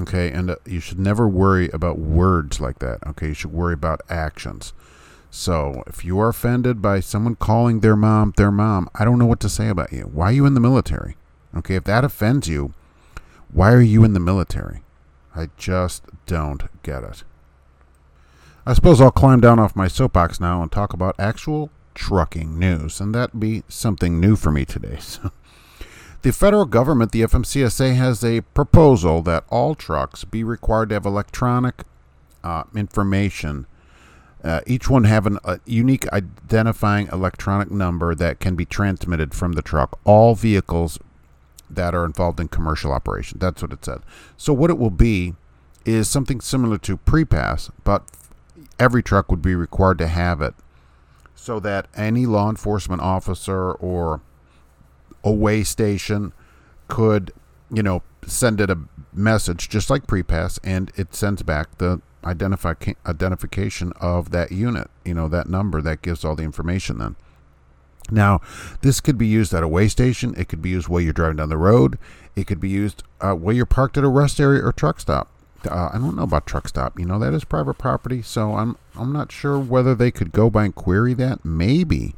Okay, 0.00 0.30
and 0.30 0.50
uh, 0.50 0.56
you 0.64 0.78
should 0.78 1.00
never 1.00 1.28
worry 1.28 1.70
about 1.70 1.98
words 1.98 2.60
like 2.60 2.78
that. 2.78 3.04
Okay, 3.04 3.28
you 3.28 3.34
should 3.34 3.52
worry 3.52 3.74
about 3.74 4.00
actions. 4.08 4.72
So 5.28 5.82
if 5.88 6.04
you 6.04 6.20
are 6.20 6.28
offended 6.28 6.80
by 6.80 7.00
someone 7.00 7.34
calling 7.34 7.80
their 7.80 7.96
mom 7.96 8.32
their 8.36 8.52
mom, 8.52 8.88
I 8.94 9.04
don't 9.04 9.18
know 9.18 9.26
what 9.26 9.40
to 9.40 9.48
say 9.48 9.68
about 9.68 9.92
you. 9.92 10.02
Why 10.02 10.28
are 10.28 10.32
you 10.32 10.46
in 10.46 10.54
the 10.54 10.60
military? 10.60 11.16
Okay, 11.56 11.74
if 11.74 11.82
that 11.84 12.04
offends 12.04 12.46
you, 12.46 12.74
why 13.52 13.72
are 13.72 13.80
you 13.80 14.04
in 14.04 14.12
the 14.12 14.20
military? 14.20 14.83
I 15.34 15.48
just 15.56 16.04
don't 16.26 16.62
get 16.82 17.02
it. 17.02 17.24
I 18.66 18.72
suppose 18.72 19.00
I'll 19.00 19.10
climb 19.10 19.40
down 19.40 19.58
off 19.58 19.76
my 19.76 19.88
soapbox 19.88 20.40
now 20.40 20.62
and 20.62 20.72
talk 20.72 20.92
about 20.92 21.16
actual 21.18 21.70
trucking 21.94 22.58
news, 22.58 23.00
and 23.00 23.14
that 23.14 23.38
be 23.38 23.62
something 23.68 24.20
new 24.20 24.36
for 24.36 24.50
me 24.50 24.64
today. 24.64 24.98
So, 25.10 25.30
the 26.22 26.32
federal 26.32 26.64
government, 26.64 27.12
the 27.12 27.20
FMCSA, 27.20 27.96
has 27.96 28.24
a 28.24 28.40
proposal 28.40 29.20
that 29.22 29.44
all 29.50 29.74
trucks 29.74 30.24
be 30.24 30.42
required 30.42 30.88
to 30.88 30.94
have 30.94 31.04
electronic 31.04 31.82
uh, 32.42 32.62
information. 32.74 33.66
Uh, 34.42 34.60
each 34.66 34.88
one 34.88 35.04
have 35.04 35.26
an, 35.26 35.38
a 35.44 35.60
unique 35.66 36.10
identifying 36.14 37.08
electronic 37.12 37.70
number 37.70 38.14
that 38.14 38.40
can 38.40 38.56
be 38.56 38.64
transmitted 38.64 39.34
from 39.34 39.52
the 39.52 39.60
truck. 39.60 39.98
All 40.04 40.34
vehicles 40.34 40.98
that 41.70 41.94
are 41.94 42.04
involved 42.04 42.40
in 42.40 42.48
commercial 42.48 42.92
operation. 42.92 43.38
That's 43.38 43.62
what 43.62 43.72
it 43.72 43.84
said. 43.84 44.02
So 44.36 44.52
what 44.52 44.70
it 44.70 44.78
will 44.78 44.90
be 44.90 45.34
is 45.84 46.08
something 46.08 46.40
similar 46.40 46.78
to 46.78 46.96
pre-pass, 46.96 47.70
but 47.84 48.04
every 48.78 49.02
truck 49.02 49.30
would 49.30 49.42
be 49.42 49.54
required 49.54 49.98
to 49.98 50.06
have 50.06 50.40
it 50.40 50.54
so 51.34 51.60
that 51.60 51.88
any 51.94 52.26
law 52.26 52.48
enforcement 52.48 53.02
officer 53.02 53.72
or 53.72 54.20
a 55.22 55.30
weigh 55.30 55.64
station 55.64 56.32
could, 56.88 57.32
you 57.70 57.82
know, 57.82 58.02
send 58.26 58.60
it 58.60 58.70
a 58.70 58.78
message 59.12 59.68
just 59.68 59.90
like 59.90 60.06
pre-pass 60.06 60.58
and 60.64 60.90
it 60.96 61.14
sends 61.14 61.42
back 61.42 61.76
the 61.78 62.00
identification 62.24 63.92
of 64.00 64.30
that 64.30 64.50
unit, 64.50 64.90
you 65.04 65.12
know, 65.12 65.28
that 65.28 65.46
number 65.46 65.82
that 65.82 66.00
gives 66.00 66.24
all 66.24 66.34
the 66.34 66.42
information 66.42 66.98
then. 66.98 67.16
Now, 68.10 68.40
this 68.82 69.00
could 69.00 69.16
be 69.16 69.26
used 69.26 69.54
at 69.54 69.62
a 69.62 69.68
weigh 69.68 69.88
station. 69.88 70.34
It 70.36 70.48
could 70.48 70.60
be 70.60 70.70
used 70.70 70.88
while 70.88 71.00
you're 71.00 71.12
driving 71.12 71.38
down 71.38 71.48
the 71.48 71.56
road. 71.56 71.98
It 72.36 72.46
could 72.46 72.60
be 72.60 72.68
used 72.68 73.02
uh, 73.20 73.34
while 73.34 73.54
you're 73.54 73.66
parked 73.66 73.96
at 73.96 74.04
a 74.04 74.08
rest 74.08 74.40
area 74.40 74.62
or 74.62 74.72
truck 74.72 75.00
stop. 75.00 75.30
Uh, 75.66 75.90
I 75.92 75.98
don't 75.98 76.16
know 76.16 76.24
about 76.24 76.46
truck 76.46 76.68
stop. 76.68 76.98
You 76.98 77.06
know 77.06 77.18
that 77.18 77.32
is 77.32 77.44
private 77.44 77.78
property, 77.78 78.20
so 78.20 78.54
I'm 78.54 78.76
I'm 78.96 79.12
not 79.12 79.32
sure 79.32 79.58
whether 79.58 79.94
they 79.94 80.10
could 80.10 80.32
go 80.32 80.50
by 80.50 80.66
and 80.66 80.74
query 80.74 81.14
that. 81.14 81.44
Maybe 81.44 82.14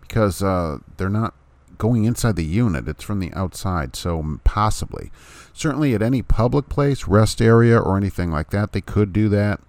because 0.00 0.42
uh, 0.42 0.78
they're 0.96 1.10
not 1.10 1.34
going 1.76 2.04
inside 2.04 2.36
the 2.36 2.44
unit; 2.44 2.88
it's 2.88 3.04
from 3.04 3.20
the 3.20 3.32
outside. 3.34 3.94
So 3.94 4.38
possibly, 4.44 5.10
certainly 5.52 5.94
at 5.94 6.00
any 6.00 6.22
public 6.22 6.70
place, 6.70 7.06
rest 7.06 7.42
area, 7.42 7.78
or 7.78 7.98
anything 7.98 8.30
like 8.30 8.50
that, 8.50 8.72
they 8.72 8.80
could 8.80 9.12
do 9.12 9.28
that. 9.28 9.60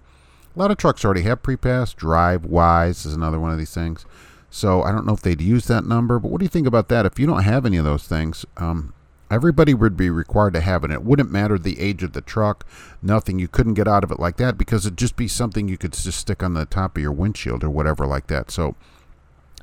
A 0.54 0.58
lot 0.58 0.70
of 0.70 0.78
trucks 0.78 1.04
already 1.04 1.22
have 1.22 1.42
pre-pass. 1.42 1.92
Drivewyze 1.92 3.04
is 3.04 3.12
another 3.12 3.40
one 3.40 3.52
of 3.52 3.58
these 3.58 3.74
things. 3.74 4.06
So 4.54 4.84
I 4.84 4.92
don't 4.92 5.04
know 5.04 5.14
if 5.14 5.20
they'd 5.20 5.40
use 5.40 5.66
that 5.66 5.84
number, 5.84 6.20
but 6.20 6.30
what 6.30 6.38
do 6.38 6.44
you 6.44 6.48
think 6.48 6.68
about 6.68 6.86
that? 6.86 7.04
If 7.04 7.18
you 7.18 7.26
don't 7.26 7.42
have 7.42 7.66
any 7.66 7.76
of 7.76 7.84
those 7.84 8.04
things, 8.04 8.46
um, 8.56 8.94
everybody 9.28 9.74
would 9.74 9.96
be 9.96 10.10
required 10.10 10.52
to 10.52 10.60
have 10.60 10.84
it. 10.84 10.92
It 10.92 11.02
wouldn't 11.02 11.32
matter 11.32 11.58
the 11.58 11.80
age 11.80 12.04
of 12.04 12.12
the 12.12 12.20
truck, 12.20 12.64
nothing. 13.02 13.40
You 13.40 13.48
couldn't 13.48 13.74
get 13.74 13.88
out 13.88 14.04
of 14.04 14.12
it 14.12 14.20
like 14.20 14.36
that 14.36 14.56
because 14.56 14.86
it'd 14.86 14.96
just 14.96 15.16
be 15.16 15.26
something 15.26 15.66
you 15.66 15.76
could 15.76 15.92
just 15.92 16.20
stick 16.20 16.40
on 16.40 16.54
the 16.54 16.66
top 16.66 16.96
of 16.96 17.02
your 17.02 17.10
windshield 17.10 17.64
or 17.64 17.68
whatever 17.68 18.06
like 18.06 18.28
that. 18.28 18.52
So 18.52 18.76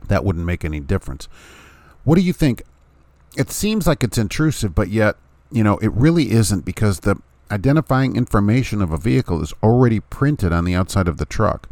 that 0.09 0.25
wouldn't 0.25 0.45
make 0.45 0.65
any 0.65 0.81
difference. 0.81 1.29
What 2.03 2.15
do 2.15 2.21
you 2.21 2.33
think? 2.33 2.63
It 3.37 3.49
seems 3.49 3.87
like 3.87 4.03
it's 4.03 4.17
intrusive, 4.17 4.75
but 4.75 4.89
yet, 4.89 5.15
you 5.53 5.63
know, 5.63 5.77
it 5.77 5.93
really 5.93 6.31
isn't 6.31 6.65
because 6.65 6.99
the 6.99 7.15
identifying 7.49 8.17
information 8.17 8.81
of 8.81 8.91
a 8.91 8.97
vehicle 8.97 9.41
is 9.41 9.53
already 9.63 10.01
printed 10.01 10.51
on 10.51 10.65
the 10.65 10.75
outside 10.75 11.07
of 11.07 11.15
the 11.15 11.25
truck. 11.25 11.69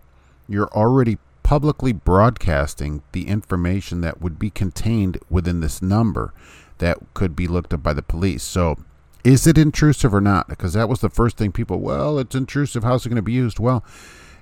You're 0.48 0.70
already 0.70 1.18
publicly 1.50 1.92
broadcasting 1.92 3.02
the 3.12 3.28
information 3.28 4.02
that 4.02 4.22
would 4.22 4.38
be 4.38 4.52
contained 4.52 5.18
within 5.32 5.62
this 5.62 5.82
number 5.82 6.32
that 6.78 7.00
could 7.16 7.36
be 7.36 7.48
looked 7.48 7.74
up 7.74 7.82
by 7.82 7.92
the 7.92 8.04
police. 8.04 8.44
So, 8.44 8.78
is 9.24 9.48
it 9.48 9.58
intrusive 9.58 10.14
or 10.14 10.22
not? 10.22 10.48
Because 10.48 10.74
that 10.74 10.88
was 10.88 11.02
the 11.02 11.10
first 11.10 11.38
thing 11.38 11.52
people, 11.52 11.80
well, 11.80 12.20
it's 12.20 12.36
intrusive. 12.36 12.84
How's 12.84 13.04
it 13.04 13.10
going 13.10 13.16
to 13.16 13.24
be 13.24 13.34
used? 13.34 13.58
Well, 13.58 13.84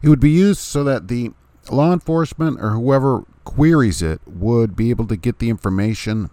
it 0.01 0.09
would 0.09 0.19
be 0.19 0.31
used 0.31 0.59
so 0.59 0.83
that 0.83 1.07
the 1.07 1.31
law 1.71 1.93
enforcement 1.93 2.59
or 2.59 2.71
whoever 2.71 3.23
queries 3.45 4.01
it 4.01 4.19
would 4.25 4.75
be 4.75 4.89
able 4.89 5.07
to 5.07 5.15
get 5.15 5.39
the 5.39 5.49
information 5.49 6.29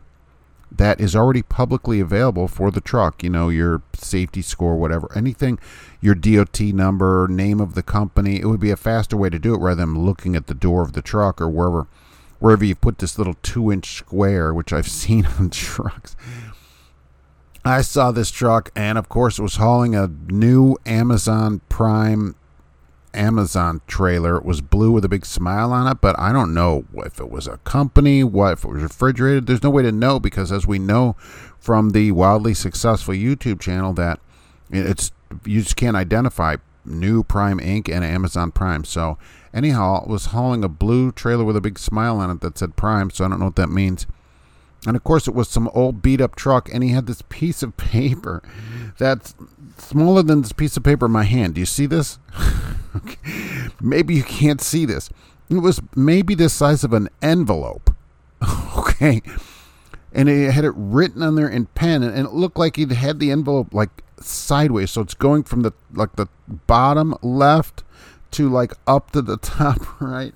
that 0.77 1.01
is 1.01 1.15
already 1.15 1.43
publicly 1.43 2.01
available 2.01 2.49
for 2.49 2.71
the 2.71 2.81
truck. 2.81 3.23
You 3.23 3.31
know, 3.31 3.49
your 3.49 3.83
safety 3.95 4.43
score, 4.43 4.77
whatever, 4.77 5.11
anything, 5.15 5.59
your 6.01 6.15
DOT 6.15 6.61
number, 6.61 7.29
name 7.29 7.61
of 7.61 7.75
the 7.75 7.83
company. 7.83 8.41
It 8.41 8.47
would 8.47 8.61
be 8.61 8.71
a 8.71 8.77
faster 8.77 9.17
way 9.17 9.31
to 9.31 9.39
do 9.39 9.55
it 9.55 9.61
rather 9.61 9.83
than 9.83 10.05
looking 10.05 10.37
at 10.37 10.47
the 10.47 10.55
door 10.55 10.83
of 10.83 10.93
the 10.93 11.03
truck 11.03 11.41
or 11.41 11.49
wherever, 11.49 11.87
wherever 12.39 12.65
you 12.65 12.75
put 12.75 12.99
this 12.99 13.19
little 13.19 13.37
two-inch 13.43 13.95
square, 13.95 14.53
which 14.53 14.73
I've 14.73 14.89
seen 15.03 15.27
on 15.39 15.51
trucks. 15.51 16.17
I 17.65 17.81
saw 17.81 18.13
this 18.13 18.31
truck, 18.31 18.71
and 18.77 18.99
of 18.99 19.09
course, 19.09 19.39
it 19.39 19.43
was 19.43 19.57
hauling 19.57 19.95
a 19.95 20.09
new 20.29 20.77
Amazon 20.85 21.63
Prime 21.71 22.35
Amazon 23.15 23.81
trailer. 23.87 24.37
It 24.37 24.45
was 24.45 24.61
blue 24.61 24.91
with 24.91 25.05
a 25.05 25.09
big 25.09 25.25
smile 25.25 25.73
on 25.73 25.87
it, 25.87 26.01
but 26.01 26.19
I 26.19 26.33
don't 26.33 26.53
know 26.55 26.85
if 26.95 27.19
it 27.21 27.31
was 27.31 27.47
a 27.47 27.59
company, 27.59 28.25
what 28.25 28.55
if 28.55 28.65
it 28.65 28.69
was 28.69 28.83
refrigerated. 28.83 29.47
There's 29.47 29.63
no 29.63 29.71
way 29.71 29.83
to 29.83 29.93
know 29.93 30.19
because, 30.21 30.53
as 30.53 30.67
we 30.67 30.79
know 30.79 31.17
from 31.59 31.91
the 31.91 32.13
wildly 32.13 32.55
successful 32.55 33.15
YouTube 33.15 33.61
channel, 33.61 33.93
that 33.95 34.21
it's 34.71 35.13
you 35.45 35.63
just 35.63 35.77
can't 35.77 35.97
identify 35.97 36.57
new 36.85 37.23
Prime 37.23 37.59
Inc. 37.59 37.89
and 37.89 38.05
Amazon 38.05 38.51
Prime. 38.51 38.85
So 38.85 39.19
anyhow, 39.53 40.03
it 40.03 40.09
was 40.09 40.27
hauling 40.27 40.65
a 40.65 40.69
blue 40.69 41.13
trailer 41.13 41.45
with 41.45 41.57
a 41.57 41.61
big 41.61 41.79
smile 41.79 42.19
on 42.19 42.31
it 42.31 42.41
that 42.41 42.59
said 42.59 42.77
Prime. 42.77 43.11
So 43.11 43.25
I 43.25 43.29
don't 43.29 43.39
know 43.39 43.47
what 43.47 43.57
that 43.57 43.71
means. 43.71 44.07
And 44.87 44.97
of 44.97 45.05
course, 45.05 45.27
it 45.27 45.35
was 45.35 45.49
some 45.49 45.69
old 45.69 46.03
beat 46.03 46.21
up 46.21 46.37
truck, 46.37 46.69
and 46.73 46.83
he 46.83 46.91
had 46.91 47.07
this 47.07 47.23
piece 47.29 47.63
of 47.63 47.77
paper 47.77 48.43
that's 48.99 49.35
smaller 49.79 50.23
than 50.23 50.43
this 50.43 50.53
piece 50.53 50.77
of 50.77 50.83
paper 50.83 51.07
in 51.07 51.13
my 51.13 51.25
hand. 51.25 51.55
Do 51.55 51.61
you 51.61 51.67
see 51.67 51.87
this? 51.87 52.19
okay. 52.97 53.69
Maybe 53.81 54.15
you 54.15 54.23
can't 54.23 54.61
see 54.61 54.85
this. 54.85 55.11
It 55.49 55.59
was 55.59 55.81
maybe 55.95 56.35
the 56.35 56.49
size 56.49 56.85
of 56.85 56.93
an 56.93 57.09
envelope. 57.23 57.95
okay. 58.77 59.21
And 60.13 60.29
it 60.29 60.53
had 60.53 60.65
it 60.65 60.73
written 60.77 61.23
on 61.23 61.35
there 61.35 61.49
in 61.49 61.67
pen, 61.67 62.03
and 62.03 62.27
it 62.27 62.33
looked 62.33 62.59
like 62.59 62.77
he'd 62.77 62.93
had 62.93 63.19
the 63.19 63.31
envelope 63.31 63.75
like 63.75 64.03
sideways. 64.21 64.91
So 64.93 65.01
it's 65.01 65.15
going 65.15 65.43
from 65.43 65.63
the 65.63 65.73
like 65.93 66.17
the 66.17 66.29
bottom 66.67 67.15
left 67.21 67.83
to 68.33 68.49
like 68.49 68.75
up 68.87 69.11
to 69.13 69.23
the 69.23 69.37
top 69.37 70.01
right 70.01 70.35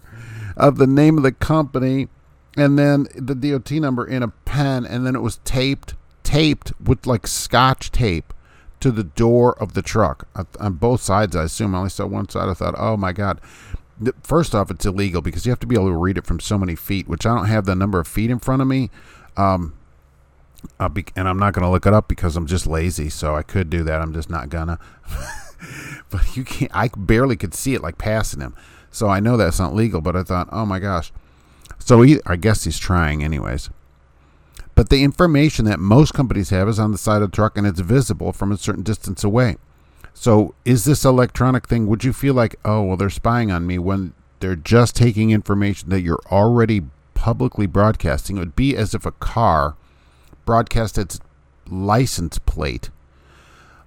of 0.56 0.78
the 0.78 0.86
name 0.86 1.16
of 1.16 1.22
the 1.22 1.32
company 1.32 2.08
and 2.56 2.78
then 2.78 3.06
the 3.14 3.34
DOT 3.34 3.70
number 3.72 4.06
in 4.06 4.22
a 4.22 4.28
pen, 4.28 4.84
and 4.84 5.06
then 5.06 5.14
it 5.14 5.22
was 5.22 5.38
taped, 5.44 5.94
taped 6.22 6.72
with 6.80 7.06
like 7.06 7.26
scotch 7.26 7.90
tape 7.90 8.32
to 8.80 8.90
the 8.90 9.04
door 9.04 9.60
of 9.60 9.74
the 9.74 9.82
truck 9.82 10.28
on 10.60 10.74
both 10.74 11.02
sides. 11.02 11.34
I 11.34 11.44
assume 11.44 11.74
I 11.74 11.78
only 11.78 11.90
saw 11.90 12.06
one 12.06 12.28
side. 12.28 12.48
I 12.48 12.54
thought, 12.54 12.74
oh 12.78 12.96
my 12.96 13.12
god. 13.12 13.40
First 14.22 14.54
off, 14.54 14.70
it's 14.70 14.86
illegal 14.86 15.20
because 15.20 15.44
you 15.44 15.50
have 15.50 15.58
to 15.60 15.66
be 15.66 15.74
able 15.74 15.88
to 15.88 15.96
read 15.96 16.18
it 16.18 16.26
from 16.26 16.38
so 16.38 16.56
many 16.56 16.76
feet, 16.76 17.08
which 17.08 17.26
I 17.26 17.34
don't 17.34 17.46
have 17.46 17.64
the 17.64 17.74
number 17.74 17.98
of 17.98 18.06
feet 18.06 18.30
in 18.30 18.38
front 18.38 18.62
of 18.62 18.68
me. 18.68 18.90
Um, 19.36 19.74
be, 20.92 21.04
and 21.16 21.28
I'm 21.28 21.38
not 21.38 21.52
going 21.52 21.64
to 21.64 21.70
look 21.70 21.86
it 21.86 21.92
up 21.92 22.08
because 22.08 22.36
I'm 22.36 22.46
just 22.46 22.66
lazy. 22.66 23.08
So 23.08 23.34
I 23.34 23.42
could 23.42 23.70
do 23.70 23.82
that. 23.84 24.00
I'm 24.00 24.12
just 24.12 24.30
not 24.30 24.48
gonna. 24.48 24.78
but 26.10 26.36
you 26.36 26.44
can't. 26.44 26.70
I 26.74 26.90
barely 26.96 27.36
could 27.36 27.54
see 27.54 27.74
it 27.74 27.82
like 27.82 27.98
passing 27.98 28.40
him. 28.40 28.54
So 28.90 29.08
I 29.08 29.20
know 29.20 29.36
that's 29.36 29.58
not 29.58 29.74
legal. 29.74 30.00
But 30.00 30.16
I 30.16 30.22
thought, 30.22 30.48
oh 30.52 30.64
my 30.66 30.78
gosh. 30.78 31.12
So 31.78 32.02
he, 32.02 32.20
I 32.26 32.36
guess 32.36 32.64
he's 32.64 32.78
trying, 32.78 33.24
anyways. 33.24 33.70
But 34.74 34.90
the 34.90 35.02
information 35.02 35.64
that 35.64 35.80
most 35.80 36.14
companies 36.14 36.50
have 36.50 36.68
is 36.68 36.78
on 36.78 36.92
the 36.92 36.98
side 36.98 37.22
of 37.22 37.30
the 37.30 37.34
truck 37.34 37.58
and 37.58 37.66
it's 37.66 37.80
visible 37.80 38.32
from 38.32 38.52
a 38.52 38.56
certain 38.56 38.84
distance 38.84 39.24
away. 39.24 39.56
So, 40.14 40.54
is 40.64 40.84
this 40.84 41.04
electronic 41.04 41.66
thing? 41.66 41.86
Would 41.86 42.04
you 42.04 42.12
feel 42.12 42.34
like, 42.34 42.56
oh, 42.64 42.82
well, 42.82 42.96
they're 42.96 43.10
spying 43.10 43.50
on 43.50 43.66
me 43.66 43.78
when 43.78 44.14
they're 44.40 44.56
just 44.56 44.96
taking 44.96 45.30
information 45.30 45.90
that 45.90 46.00
you're 46.00 46.20
already 46.30 46.82
publicly 47.14 47.66
broadcasting? 47.66 48.36
It 48.36 48.40
would 48.40 48.56
be 48.56 48.76
as 48.76 48.94
if 48.94 49.06
a 49.06 49.12
car 49.12 49.76
broadcast 50.44 50.98
its 50.98 51.20
license 51.68 52.38
plate 52.38 52.90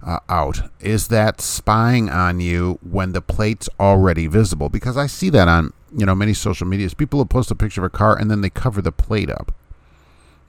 uh, 0.02 0.18
out. 0.28 0.70
Is 0.80 1.08
that 1.08 1.40
spying 1.40 2.08
on 2.08 2.40
you 2.40 2.78
when 2.82 3.12
the 3.12 3.22
plate's 3.22 3.68
already 3.78 4.26
visible? 4.26 4.68
Because 4.68 4.96
I 4.96 5.06
see 5.06 5.30
that 5.30 5.48
on 5.48 5.72
you 5.96 6.06
know 6.06 6.14
many 6.14 6.34
social 6.34 6.66
medias. 6.66 6.94
People 6.94 7.18
will 7.18 7.26
post 7.26 7.50
a 7.50 7.54
picture 7.54 7.80
of 7.80 7.84
a 7.84 7.90
car 7.90 8.18
and 8.18 8.30
then 8.30 8.40
they 8.40 8.50
cover 8.50 8.80
the 8.80 8.92
plate 8.92 9.30
up. 9.30 9.54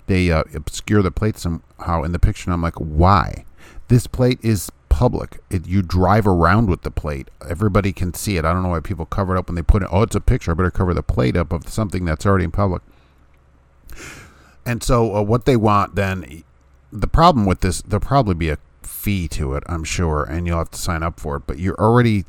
They 0.07 0.31
uh, 0.31 0.43
obscure 0.53 1.01
the 1.01 1.12
plate 1.12 1.38
somehow 1.38 2.03
in 2.03 2.12
the 2.12 2.19
picture. 2.19 2.50
And 2.50 2.53
I'm 2.53 2.62
like, 2.62 2.75
why? 2.75 3.45
This 3.88 4.07
plate 4.07 4.39
is 4.41 4.71
public. 4.89 5.39
It, 5.50 5.67
you 5.67 5.81
drive 5.81 6.27
around 6.27 6.69
with 6.69 6.81
the 6.81 6.91
plate. 6.91 7.29
Everybody 7.47 7.93
can 7.93 8.13
see 8.13 8.38
it. 8.38 8.45
I 8.45 8.53
don't 8.53 8.63
know 8.63 8.69
why 8.69 8.79
people 8.79 9.05
cover 9.05 9.35
it 9.35 9.39
up 9.39 9.47
when 9.47 9.55
they 9.55 9.62
put 9.62 9.81
it. 9.81 9.89
Oh, 9.91 10.03
it's 10.03 10.15
a 10.15 10.21
picture. 10.21 10.51
I 10.51 10.53
better 10.53 10.71
cover 10.71 10.93
the 10.93 11.03
plate 11.03 11.35
up 11.35 11.51
of 11.51 11.67
something 11.67 12.05
that's 12.05 12.25
already 12.25 12.45
in 12.45 12.51
public. 12.51 12.81
And 14.65 14.83
so, 14.83 15.15
uh, 15.15 15.21
what 15.21 15.45
they 15.45 15.57
want 15.57 15.95
then, 15.95 16.43
the 16.91 17.07
problem 17.07 17.45
with 17.45 17.62
this, 17.62 17.81
there'll 17.81 18.01
probably 18.05 18.35
be 18.35 18.50
a 18.50 18.57
fee 18.81 19.27
to 19.29 19.55
it, 19.55 19.63
I'm 19.67 19.83
sure, 19.83 20.23
and 20.23 20.47
you'll 20.47 20.59
have 20.59 20.71
to 20.71 20.79
sign 20.79 21.03
up 21.03 21.19
for 21.19 21.38
it. 21.38 21.43
But 21.47 21.59
you're 21.59 21.79
already 21.79 22.25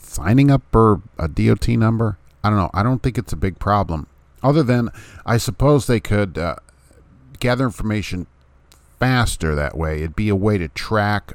signing 0.00 0.50
up 0.50 0.62
for 0.70 1.00
a 1.18 1.28
DOT 1.28 1.68
number. 1.68 2.18
I 2.44 2.50
don't 2.50 2.58
know. 2.58 2.70
I 2.74 2.82
don't 2.82 3.02
think 3.02 3.18
it's 3.18 3.32
a 3.32 3.36
big 3.36 3.58
problem. 3.58 4.06
Other 4.42 4.62
than, 4.62 4.90
I 5.24 5.36
suppose 5.36 5.86
they 5.86 6.00
could 6.00 6.36
uh, 6.36 6.56
gather 7.38 7.64
information 7.64 8.26
faster 8.98 9.54
that 9.54 9.76
way. 9.76 9.98
It'd 9.98 10.16
be 10.16 10.28
a 10.28 10.36
way 10.36 10.58
to 10.58 10.68
track 10.68 11.32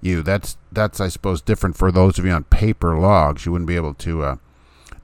you. 0.00 0.22
That's 0.22 0.56
that's 0.72 1.00
I 1.00 1.08
suppose 1.08 1.40
different 1.40 1.76
for 1.76 1.92
those 1.92 2.18
of 2.18 2.24
you 2.24 2.32
on 2.32 2.44
paper 2.44 2.98
logs. 2.98 3.46
You 3.46 3.52
wouldn't 3.52 3.68
be 3.68 3.76
able 3.76 3.94
to 3.94 4.22
uh, 4.22 4.36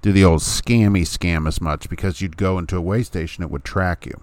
do 0.00 0.12
the 0.12 0.24
old 0.24 0.40
scammy 0.40 1.02
scam 1.02 1.46
as 1.46 1.60
much 1.60 1.88
because 1.88 2.20
you'd 2.20 2.36
go 2.36 2.58
into 2.58 2.76
a 2.76 2.80
weigh 2.80 3.02
station. 3.04 3.44
It 3.44 3.50
would 3.50 3.64
track 3.64 4.06
you. 4.06 4.20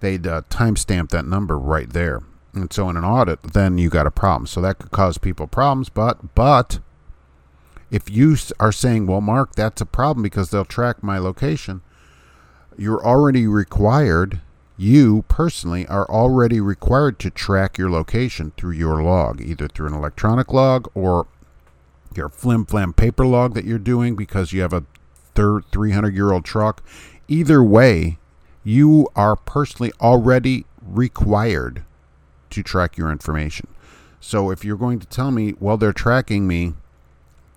They'd 0.00 0.26
uh, 0.26 0.42
timestamp 0.50 1.10
that 1.10 1.26
number 1.26 1.58
right 1.58 1.90
there, 1.90 2.22
and 2.54 2.72
so 2.72 2.88
in 2.88 2.96
an 2.96 3.04
audit, 3.04 3.42
then 3.42 3.78
you 3.78 3.90
got 3.90 4.06
a 4.06 4.10
problem. 4.10 4.46
So 4.46 4.60
that 4.60 4.78
could 4.78 4.90
cause 4.90 5.18
people 5.18 5.46
problems. 5.46 5.88
But 5.88 6.34
but 6.34 6.80
if 7.90 8.10
you 8.10 8.36
are 8.58 8.72
saying, 8.72 9.06
well, 9.06 9.20
Mark, 9.20 9.54
that's 9.54 9.80
a 9.80 9.86
problem 9.86 10.22
because 10.22 10.50
they'll 10.50 10.64
track 10.64 11.02
my 11.02 11.18
location. 11.18 11.82
You're 12.76 13.04
already 13.04 13.46
required 13.46 14.40
you 14.80 15.26
personally 15.28 15.86
are 15.88 16.08
already 16.08 16.58
required 16.58 17.18
to 17.18 17.28
track 17.28 17.76
your 17.76 17.90
location 17.90 18.54
through 18.56 18.70
your 18.70 19.02
log, 19.02 19.38
either 19.42 19.68
through 19.68 19.88
an 19.88 19.92
electronic 19.92 20.54
log 20.54 20.90
or 20.94 21.26
your 22.16 22.30
flim 22.30 22.64
flam 22.64 22.94
paper 22.94 23.26
log 23.26 23.52
that 23.52 23.66
you're 23.66 23.78
doing 23.78 24.16
because 24.16 24.54
you 24.54 24.62
have 24.62 24.72
a 24.72 24.86
third 25.34 25.66
300 25.70 26.14
year 26.14 26.32
old 26.32 26.46
truck. 26.46 26.82
Either 27.28 27.62
way, 27.62 28.16
you 28.64 29.06
are 29.14 29.36
personally 29.36 29.92
already 30.00 30.64
required 30.80 31.84
to 32.48 32.62
track 32.62 32.96
your 32.96 33.12
information. 33.12 33.66
So 34.18 34.50
if 34.50 34.64
you're 34.64 34.78
going 34.78 34.98
to 35.00 35.06
tell 35.06 35.30
me, 35.30 35.52
well, 35.60 35.76
they're 35.76 35.92
tracking 35.92 36.48
me, 36.48 36.72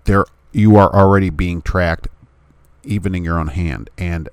there 0.05 0.25
you 0.51 0.75
are 0.77 0.93
already 0.93 1.29
being 1.29 1.61
tracked, 1.61 2.07
even 2.83 3.15
in 3.15 3.23
your 3.23 3.39
own 3.39 3.47
hand. 3.47 3.89
And 3.97 4.29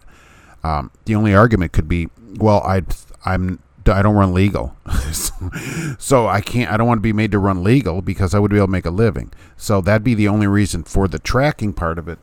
um, 0.63 0.91
the 1.05 1.15
only 1.15 1.35
argument 1.35 1.73
could 1.73 1.89
be, 1.89 2.09
well, 2.37 2.63
I 2.65 2.83
I'm 3.25 3.61
I 3.87 4.03
don't 4.03 4.15
run 4.15 4.35
legal, 4.35 4.77
so 5.99 6.29
I 6.29 6.41
can't. 6.41 6.71
I 6.71 6.77
don't 6.77 6.87
want 6.87 6.99
to 6.99 7.03
be 7.03 7.13
made 7.13 7.33
to 7.33 7.39
run 7.39 7.65
legal 7.65 8.03
because 8.03 8.35
I 8.35 8.39
would 8.39 8.51
be 8.51 8.59
able 8.59 8.67
to 8.67 8.73
make 8.73 8.87
a 8.87 8.91
living. 8.91 9.33
So 9.57 9.81
that'd 9.81 10.05
be 10.05 10.15
the 10.15 10.29
only 10.29 10.47
reason 10.47 10.85
for 10.85 11.09
the 11.09 11.19
tracking 11.19 11.73
part 11.73 11.99
of 11.99 12.09
it, 12.09 12.19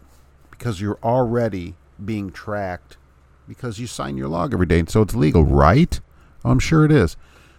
because 0.52 0.80
you're 0.80 1.00
already 1.04 1.76
being 2.04 2.32
tracked 2.32 2.98
because 3.48 3.80
you 3.80 3.88
sign 3.88 4.18
your 4.18 4.28
log 4.28 4.54
every 4.54 4.66
day, 4.66 4.84
so 4.88 5.02
it's 5.02 5.16
legal, 5.16 5.44
right? 5.44 6.00
Oh, 6.44 6.52
I'm 6.52 6.60
sure 6.60 6.86
it 6.86 6.92
is. 6.92 7.16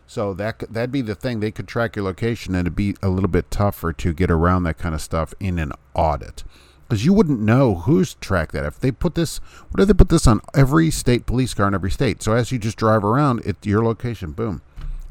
So 0.09 0.33
that 0.35 0.59
that'd 0.71 0.90
be 0.90 1.03
the 1.03 1.14
thing. 1.14 1.38
They 1.38 1.53
could 1.53 1.68
track 1.68 1.94
your 1.94 2.07
location, 2.07 2.55
and 2.55 2.66
it'd 2.66 2.75
be 2.75 2.97
a 3.03 3.11
little 3.11 3.29
bit 3.29 3.51
tougher 3.51 3.92
to 3.92 4.12
get 4.12 4.31
around 4.31 4.64
that 4.64 4.79
kind 4.79 4.94
of 4.94 5.03
stuff 5.03 5.35
in 5.38 5.59
an 5.59 5.73
audit 5.94 6.42
because 6.88 7.05
you 7.05 7.12
wouldn't 7.12 7.40
know 7.40 7.75
who's 7.75 8.14
tracked 8.14 8.53
that. 8.53 8.64
If 8.64 8.81
they 8.81 8.90
put 8.90 9.14
this, 9.14 9.38
what 9.71 9.81
if 9.83 9.87
they 9.87 9.92
put 9.92 10.09
this 10.09 10.27
on 10.27 10.40
every 10.55 10.90
state 10.90 11.27
police 11.27 11.53
car 11.53 11.68
in 11.68 11.75
every 11.75 11.90
state? 11.90 12.23
So 12.23 12.33
as 12.33 12.51
you 12.51 12.59
just 12.59 12.79
drive 12.79 13.05
around, 13.05 13.47
at 13.47 13.64
your 13.66 13.85
location, 13.85 14.33
boom, 14.33 14.62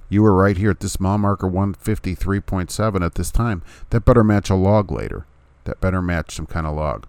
you 0.10 0.24
were 0.24 0.34
right 0.34 0.58
here 0.58 0.72
at 0.72 0.80
this 0.80 1.00
mile 1.00 1.20
marker 1.20 1.48
153.7 1.48 3.06
at 3.06 3.16
this 3.16 3.30
time. 3.30 3.62
That 3.92 4.06
better 4.06 4.24
match 4.24 4.50
a 4.50 4.56
log 4.56 4.92
later. 4.92 5.28
That 5.66 5.80
better 5.80 6.02
match 6.02 6.36
some 6.36 6.48
kind 6.48 6.66
of 6.66 6.76
log. 6.76 7.06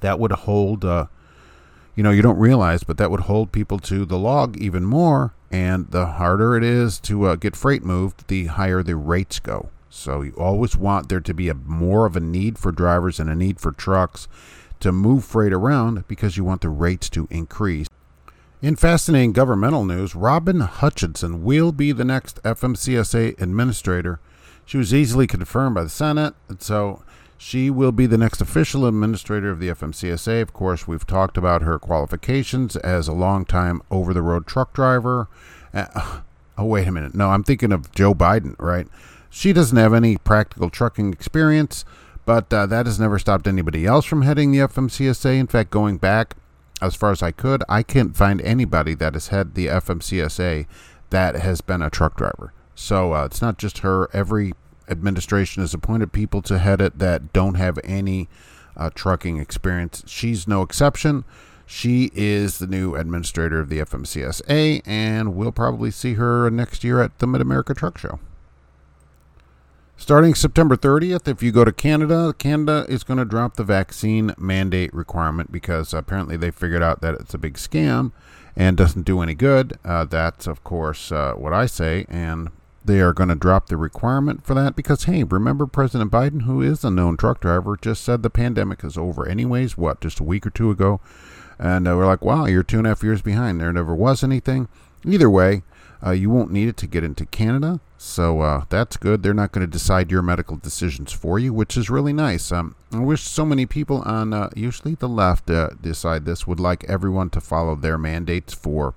That 0.00 0.18
would 0.18 0.32
hold, 0.32 0.82
uh, 0.82 1.06
you 1.96 2.02
know, 2.02 2.10
you 2.10 2.22
don't 2.22 2.38
realize, 2.38 2.84
but 2.84 2.98
that 2.98 3.10
would 3.10 3.20
hold 3.20 3.50
people 3.50 3.78
to 3.80 4.04
the 4.04 4.18
log 4.18 4.56
even 4.58 4.84
more. 4.84 5.34
And 5.50 5.90
the 5.90 6.06
harder 6.06 6.56
it 6.56 6.62
is 6.62 7.00
to 7.00 7.24
uh, 7.24 7.36
get 7.36 7.56
freight 7.56 7.82
moved, 7.82 8.28
the 8.28 8.46
higher 8.46 8.82
the 8.82 8.96
rates 8.96 9.40
go. 9.40 9.70
So 9.88 10.20
you 10.20 10.32
always 10.32 10.76
want 10.76 11.08
there 11.08 11.20
to 11.20 11.34
be 11.34 11.48
a 11.48 11.54
more 11.54 12.04
of 12.04 12.14
a 12.14 12.20
need 12.20 12.58
for 12.58 12.70
drivers 12.70 13.18
and 13.18 13.30
a 13.30 13.34
need 13.34 13.58
for 13.58 13.72
trucks 13.72 14.28
to 14.80 14.92
move 14.92 15.24
freight 15.24 15.54
around 15.54 16.06
because 16.06 16.36
you 16.36 16.44
want 16.44 16.60
the 16.60 16.68
rates 16.68 17.08
to 17.10 17.26
increase. 17.30 17.88
In 18.60 18.76
fascinating 18.76 19.32
governmental 19.32 19.84
news, 19.84 20.14
Robin 20.14 20.60
Hutcheson 20.60 21.40
will 21.40 21.72
be 21.72 21.92
the 21.92 22.04
next 22.04 22.42
FMCSA 22.42 23.40
administrator. 23.40 24.20
She 24.66 24.76
was 24.76 24.92
easily 24.92 25.26
confirmed 25.26 25.76
by 25.76 25.84
the 25.84 25.88
Senate, 25.88 26.34
and 26.48 26.60
so 26.60 27.02
she 27.38 27.70
will 27.70 27.92
be 27.92 28.06
the 28.06 28.18
next 28.18 28.40
official 28.40 28.86
administrator 28.86 29.50
of 29.50 29.60
the 29.60 29.68
FMCSA. 29.68 30.40
Of 30.42 30.52
course, 30.52 30.88
we've 30.88 31.06
talked 31.06 31.36
about 31.36 31.62
her 31.62 31.78
qualifications 31.78 32.76
as 32.76 33.08
a 33.08 33.12
long-time 33.12 33.82
over-the-road 33.90 34.46
truck 34.46 34.72
driver. 34.72 35.28
Uh, 35.74 36.20
oh, 36.58 36.64
wait 36.64 36.88
a 36.88 36.92
minute. 36.92 37.14
No, 37.14 37.30
I'm 37.30 37.44
thinking 37.44 37.72
of 37.72 37.92
Joe 37.92 38.14
Biden, 38.14 38.56
right? 38.58 38.88
She 39.28 39.52
doesn't 39.52 39.76
have 39.76 39.92
any 39.92 40.16
practical 40.16 40.70
trucking 40.70 41.12
experience, 41.12 41.84
but 42.24 42.52
uh, 42.52 42.66
that 42.66 42.86
has 42.86 42.98
never 42.98 43.18
stopped 43.18 43.46
anybody 43.46 43.84
else 43.84 44.06
from 44.06 44.22
heading 44.22 44.50
the 44.50 44.58
FMCSA. 44.58 45.38
In 45.38 45.46
fact, 45.46 45.70
going 45.70 45.98
back 45.98 46.36
as 46.80 46.94
far 46.94 47.10
as 47.10 47.22
I 47.22 47.32
could, 47.32 47.62
I 47.68 47.82
can't 47.82 48.16
find 48.16 48.40
anybody 48.42 48.94
that 48.94 49.14
has 49.14 49.28
had 49.28 49.54
the 49.54 49.66
FMCSA 49.66 50.66
that 51.10 51.36
has 51.36 51.60
been 51.60 51.82
a 51.82 51.90
truck 51.90 52.16
driver. 52.16 52.52
So 52.74 53.14
uh, 53.14 53.24
it's 53.24 53.40
not 53.40 53.58
just 53.58 53.78
her. 53.78 54.08
Every 54.12 54.52
administration 54.88 55.62
has 55.62 55.74
appointed 55.74 56.12
people 56.12 56.42
to 56.42 56.58
head 56.58 56.80
it 56.80 56.98
that 56.98 57.32
don't 57.32 57.54
have 57.54 57.78
any 57.84 58.28
uh, 58.76 58.90
trucking 58.94 59.38
experience. 59.38 60.02
She's 60.06 60.46
no 60.46 60.62
exception. 60.62 61.24
She 61.66 62.12
is 62.14 62.58
the 62.58 62.66
new 62.66 62.94
administrator 62.94 63.58
of 63.58 63.68
the 63.68 63.80
FMCSA, 63.80 64.82
and 64.86 65.34
we'll 65.34 65.50
probably 65.52 65.90
see 65.90 66.14
her 66.14 66.48
next 66.48 66.84
year 66.84 67.02
at 67.02 67.18
the 67.18 67.26
Mid 67.26 67.40
America 67.40 67.74
Truck 67.74 67.98
Show. 67.98 68.20
Starting 69.98 70.34
September 70.34 70.76
30th, 70.76 71.26
if 71.26 71.42
you 71.42 71.50
go 71.50 71.64
to 71.64 71.72
Canada, 71.72 72.34
Canada 72.38 72.84
is 72.86 73.02
going 73.02 73.18
to 73.18 73.24
drop 73.24 73.56
the 73.56 73.64
vaccine 73.64 74.32
mandate 74.36 74.92
requirement 74.92 75.50
because 75.50 75.94
apparently 75.94 76.36
they 76.36 76.50
figured 76.50 76.82
out 76.82 77.00
that 77.00 77.14
it's 77.14 77.32
a 77.32 77.38
big 77.38 77.54
scam 77.54 78.12
and 78.54 78.76
doesn't 78.76 79.04
do 79.04 79.20
any 79.20 79.34
good. 79.34 79.78
Uh, 79.84 80.04
that's, 80.04 80.46
of 80.46 80.62
course, 80.62 81.10
uh, 81.10 81.32
what 81.32 81.54
I 81.54 81.64
say. 81.64 82.04
And 82.10 82.50
they 82.86 83.00
are 83.00 83.12
going 83.12 83.28
to 83.28 83.34
drop 83.34 83.66
the 83.66 83.76
requirement 83.76 84.44
for 84.44 84.54
that 84.54 84.76
because, 84.76 85.04
hey, 85.04 85.24
remember 85.24 85.66
President 85.66 86.10
Biden, 86.10 86.42
who 86.42 86.62
is 86.62 86.84
a 86.84 86.90
known 86.90 87.16
truck 87.16 87.40
driver, 87.40 87.76
just 87.80 88.02
said 88.02 88.22
the 88.22 88.30
pandemic 88.30 88.84
is 88.84 88.96
over, 88.96 89.28
anyways, 89.28 89.76
what, 89.76 90.00
just 90.00 90.20
a 90.20 90.24
week 90.24 90.46
or 90.46 90.50
two 90.50 90.70
ago? 90.70 91.00
And 91.58 91.88
uh, 91.88 91.96
we're 91.96 92.06
like, 92.06 92.22
wow, 92.22 92.46
you're 92.46 92.62
two 92.62 92.78
and 92.78 92.86
a 92.86 92.90
half 92.90 93.02
years 93.02 93.22
behind. 93.22 93.60
There 93.60 93.72
never 93.72 93.94
was 93.94 94.22
anything. 94.22 94.68
Either 95.04 95.30
way, 95.30 95.62
uh, 96.04 96.10
you 96.10 96.30
won't 96.30 96.52
need 96.52 96.68
it 96.68 96.76
to 96.76 96.86
get 96.86 97.04
into 97.04 97.24
Canada, 97.26 97.80
so 97.96 98.40
uh, 98.40 98.64
that's 98.68 98.96
good. 98.96 99.22
They're 99.22 99.32
not 99.32 99.52
going 99.52 99.66
to 99.66 99.70
decide 99.70 100.10
your 100.10 100.22
medical 100.22 100.56
decisions 100.56 101.12
for 101.12 101.38
you, 101.38 101.52
which 101.54 101.76
is 101.76 101.88
really 101.88 102.12
nice. 102.12 102.52
Um, 102.52 102.74
I 102.92 102.98
wish 102.98 103.22
so 103.22 103.44
many 103.44 103.66
people 103.66 104.02
on 104.02 104.32
uh, 104.32 104.50
usually 104.54 104.94
the 104.94 105.08
left 105.08 105.48
uh, 105.50 105.70
decide 105.80 106.24
this 106.24 106.46
would 106.46 106.60
like 106.60 106.84
everyone 106.84 107.30
to 107.30 107.40
follow 107.40 107.74
their 107.74 107.96
mandates 107.96 108.52
for, 108.52 108.94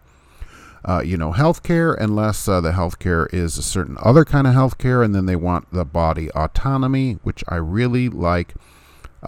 uh, 0.85 1.01
you 1.03 1.17
know, 1.17 1.33
healthcare, 1.33 1.95
unless 1.99 2.47
uh, 2.47 2.61
the 2.61 2.71
healthcare 2.71 3.31
is 3.33 3.57
a 3.57 3.63
certain 3.63 3.97
other 4.01 4.25
kind 4.25 4.47
of 4.47 4.53
healthcare, 4.53 5.03
and 5.03 5.13
then 5.13 5.25
they 5.25 5.35
want 5.35 5.71
the 5.71 5.85
body 5.85 6.29
autonomy, 6.31 7.13
which 7.23 7.43
I 7.47 7.55
really 7.55 8.09
like 8.09 8.55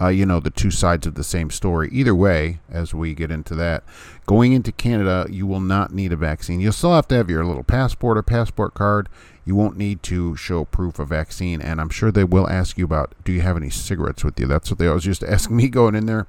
uh, 0.00 0.08
you 0.08 0.24
know, 0.24 0.40
the 0.40 0.50
two 0.50 0.70
sides 0.70 1.06
of 1.06 1.14
the 1.14 1.24
same 1.24 1.50
story. 1.50 1.88
Either 1.92 2.14
way, 2.14 2.60
as 2.70 2.94
we 2.94 3.14
get 3.14 3.30
into 3.30 3.54
that, 3.54 3.84
going 4.26 4.52
into 4.52 4.72
Canada, 4.72 5.26
you 5.28 5.46
will 5.46 5.60
not 5.60 5.92
need 5.92 6.12
a 6.12 6.16
vaccine. 6.16 6.60
You'll 6.60 6.72
still 6.72 6.94
have 6.94 7.08
to 7.08 7.14
have 7.16 7.28
your 7.28 7.44
little 7.44 7.64
passport 7.64 8.16
or 8.16 8.22
passport 8.22 8.74
card. 8.74 9.08
You 9.44 9.54
won't 9.54 9.76
need 9.76 10.02
to 10.04 10.36
show 10.36 10.64
proof 10.64 10.98
of 10.98 11.08
vaccine. 11.08 11.60
And 11.60 11.80
I'm 11.80 11.90
sure 11.90 12.10
they 12.10 12.24
will 12.24 12.48
ask 12.48 12.78
you 12.78 12.84
about 12.84 13.14
do 13.24 13.32
you 13.32 13.42
have 13.42 13.56
any 13.56 13.70
cigarettes 13.70 14.24
with 14.24 14.38
you? 14.40 14.46
That's 14.46 14.70
what 14.70 14.78
they 14.78 14.86
always 14.86 15.06
used 15.06 15.20
to 15.20 15.30
ask 15.30 15.50
me 15.50 15.68
going 15.68 15.94
in 15.94 16.06
there 16.06 16.26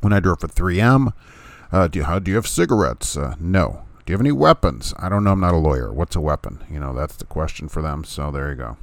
when 0.00 0.12
I 0.12 0.20
drove 0.20 0.40
for 0.40 0.48
3M. 0.48 1.12
Uh, 1.70 1.88
do, 1.88 2.00
you, 2.00 2.04
how, 2.04 2.18
do 2.18 2.30
you 2.30 2.36
have 2.36 2.46
cigarettes? 2.46 3.16
Uh, 3.16 3.34
no. 3.38 3.84
Do 4.04 4.12
you 4.12 4.14
have 4.14 4.20
any 4.20 4.32
weapons? 4.32 4.92
I 4.98 5.08
don't 5.08 5.24
know. 5.24 5.32
I'm 5.32 5.40
not 5.40 5.54
a 5.54 5.58
lawyer. 5.58 5.92
What's 5.92 6.16
a 6.16 6.20
weapon? 6.20 6.64
You 6.70 6.80
know, 6.80 6.92
that's 6.92 7.16
the 7.16 7.24
question 7.24 7.68
for 7.68 7.82
them. 7.82 8.04
So 8.04 8.30
there 8.30 8.50
you 8.50 8.56
go. 8.56 8.76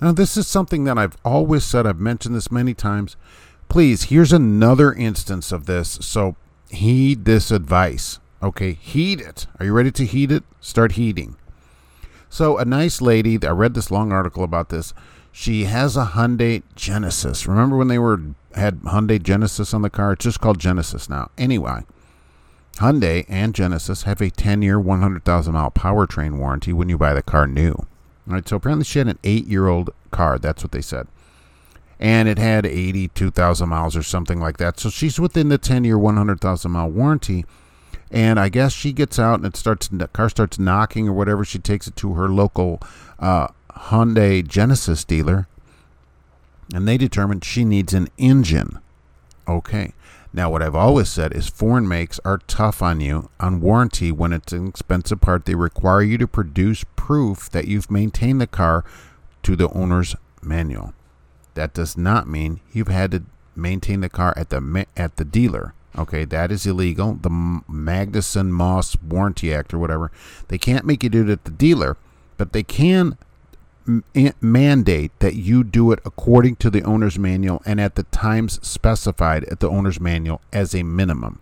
Now, 0.00 0.12
this 0.12 0.36
is 0.36 0.46
something 0.46 0.84
that 0.84 0.98
I've 0.98 1.16
always 1.24 1.64
said, 1.64 1.86
I've 1.86 2.00
mentioned 2.00 2.34
this 2.34 2.50
many 2.50 2.74
times. 2.74 3.16
Please, 3.68 4.04
here's 4.04 4.32
another 4.32 4.92
instance 4.92 5.52
of 5.52 5.66
this. 5.66 5.98
So 6.02 6.36
heed 6.70 7.24
this 7.24 7.50
advice. 7.50 8.18
Okay, 8.42 8.72
heed 8.72 9.20
it. 9.20 9.46
Are 9.58 9.64
you 9.64 9.72
ready 9.72 9.92
to 9.92 10.04
heed 10.04 10.32
it? 10.32 10.42
Start 10.60 10.92
heeding. 10.92 11.36
So, 12.28 12.58
a 12.58 12.64
nice 12.64 13.00
lady, 13.00 13.38
I 13.46 13.50
read 13.50 13.74
this 13.74 13.90
long 13.90 14.10
article 14.10 14.42
about 14.42 14.70
this. 14.70 14.92
She 15.30 15.64
has 15.64 15.96
a 15.96 16.06
Hyundai 16.06 16.62
Genesis. 16.74 17.46
Remember 17.46 17.76
when 17.76 17.88
they 17.88 17.98
were 17.98 18.20
had 18.54 18.80
Hyundai 18.80 19.22
Genesis 19.22 19.72
on 19.72 19.82
the 19.82 19.90
car? 19.90 20.12
It's 20.12 20.24
just 20.24 20.40
called 20.40 20.58
Genesis 20.58 21.08
now. 21.08 21.30
Anyway, 21.38 21.84
Hyundai 22.76 23.24
and 23.28 23.54
Genesis 23.54 24.02
have 24.04 24.20
a 24.20 24.30
10-year, 24.30 24.80
100,000 24.80 25.52
mile 25.52 25.70
powertrain 25.70 26.38
warranty 26.38 26.72
when 26.72 26.88
you 26.88 26.98
buy 26.98 27.12
the 27.12 27.22
car 27.22 27.46
new. 27.46 27.72
All 27.72 27.86
right, 28.34 28.48
so 28.48 28.56
apparently 28.56 28.84
she 28.84 28.98
had 28.98 29.08
an 29.08 29.18
eight-year-old 29.24 29.90
car. 30.10 30.38
That's 30.38 30.62
what 30.62 30.72
they 30.72 30.80
said, 30.80 31.06
and 32.00 32.28
it 32.28 32.38
had 32.38 32.64
82,000 32.64 33.68
miles 33.68 33.96
or 33.96 34.02
something 34.02 34.40
like 34.40 34.56
that. 34.58 34.80
So 34.80 34.90
she's 34.90 35.20
within 35.20 35.48
the 35.48 35.58
10-year, 35.58 35.98
100,000 35.98 36.70
mile 36.70 36.90
warranty. 36.90 37.44
And 38.10 38.38
I 38.38 38.50
guess 38.50 38.74
she 38.74 38.92
gets 38.92 39.18
out 39.18 39.36
and 39.36 39.46
it 39.46 39.56
starts 39.56 39.88
the 39.88 40.06
car 40.06 40.28
starts 40.28 40.58
knocking 40.58 41.08
or 41.08 41.14
whatever. 41.14 41.46
She 41.46 41.58
takes 41.58 41.86
it 41.86 41.96
to 41.96 42.12
her 42.12 42.28
local 42.28 42.78
uh, 43.18 43.48
Hyundai 43.70 44.46
Genesis 44.46 45.02
dealer, 45.02 45.48
and 46.74 46.86
they 46.86 46.98
determine 46.98 47.40
she 47.40 47.64
needs 47.64 47.94
an 47.94 48.08
engine. 48.18 48.78
Okay. 49.48 49.94
Now, 50.34 50.50
what 50.50 50.62
I've 50.62 50.74
always 50.74 51.10
said 51.10 51.34
is 51.34 51.48
foreign 51.48 51.86
makes 51.86 52.18
are 52.24 52.38
tough 52.46 52.80
on 52.80 53.00
you 53.00 53.28
on 53.38 53.60
warranty 53.60 54.10
when 54.10 54.32
it's 54.32 54.52
an 54.52 54.66
expensive 54.66 55.20
part. 55.20 55.44
They 55.44 55.54
require 55.54 56.02
you 56.02 56.16
to 56.18 56.26
produce 56.26 56.84
proof 56.96 57.50
that 57.50 57.68
you've 57.68 57.90
maintained 57.90 58.40
the 58.40 58.46
car 58.46 58.84
to 59.42 59.56
the 59.56 59.68
owner's 59.70 60.16
manual. 60.40 60.94
That 61.54 61.74
does 61.74 61.98
not 61.98 62.26
mean 62.26 62.60
you've 62.72 62.88
had 62.88 63.10
to 63.10 63.24
maintain 63.54 64.00
the 64.00 64.08
car 64.08 64.32
at 64.36 64.48
the 64.48 64.86
at 64.96 65.16
the 65.16 65.24
dealer. 65.24 65.74
Okay, 65.98 66.24
that 66.24 66.50
is 66.50 66.64
illegal. 66.64 67.12
The 67.14 67.28
Magnuson 67.28 68.48
Moss 68.48 68.96
Warranty 69.02 69.52
Act 69.52 69.74
or 69.74 69.78
whatever. 69.78 70.10
They 70.48 70.56
can't 70.56 70.86
make 70.86 71.02
you 71.02 71.10
do 71.10 71.24
it 71.24 71.30
at 71.30 71.44
the 71.44 71.50
dealer, 71.50 71.98
but 72.38 72.54
they 72.54 72.62
can 72.62 73.18
mandate 74.40 75.12
that 75.18 75.34
you 75.34 75.64
do 75.64 75.92
it 75.92 76.00
according 76.04 76.56
to 76.56 76.70
the 76.70 76.82
owner's 76.82 77.18
manual 77.18 77.62
and 77.64 77.80
at 77.80 77.94
the 77.94 78.04
times 78.04 78.58
specified 78.66 79.44
at 79.44 79.60
the 79.60 79.68
owner's 79.68 80.00
manual 80.00 80.40
as 80.52 80.74
a 80.74 80.82
minimum. 80.82 81.40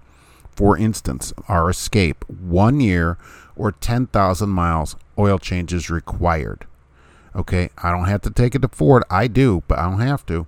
For 0.54 0.76
instance, 0.76 1.32
our 1.48 1.70
escape, 1.70 2.24
one 2.28 2.80
year 2.80 3.18
or 3.56 3.72
10,000 3.72 4.48
miles, 4.48 4.96
oil 5.18 5.38
changes 5.38 5.90
required. 5.90 6.66
Okay, 7.34 7.70
I 7.78 7.92
don't 7.92 8.06
have 8.06 8.22
to 8.22 8.30
take 8.30 8.54
it 8.54 8.62
to 8.62 8.68
Ford. 8.68 9.04
I 9.08 9.26
do, 9.26 9.62
but 9.68 9.78
I 9.78 9.88
don't 9.88 10.00
have 10.00 10.26
to. 10.26 10.46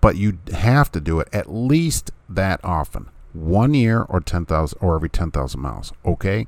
But 0.00 0.16
you 0.16 0.38
have 0.52 0.90
to 0.92 1.00
do 1.00 1.20
it 1.20 1.28
at 1.32 1.52
least 1.52 2.10
that 2.28 2.60
often. 2.64 3.08
One 3.32 3.74
year 3.74 4.02
or 4.02 4.20
10,000 4.20 4.78
or 4.80 4.96
every 4.96 5.08
10,000 5.08 5.60
miles. 5.60 5.92
Okay? 6.04 6.46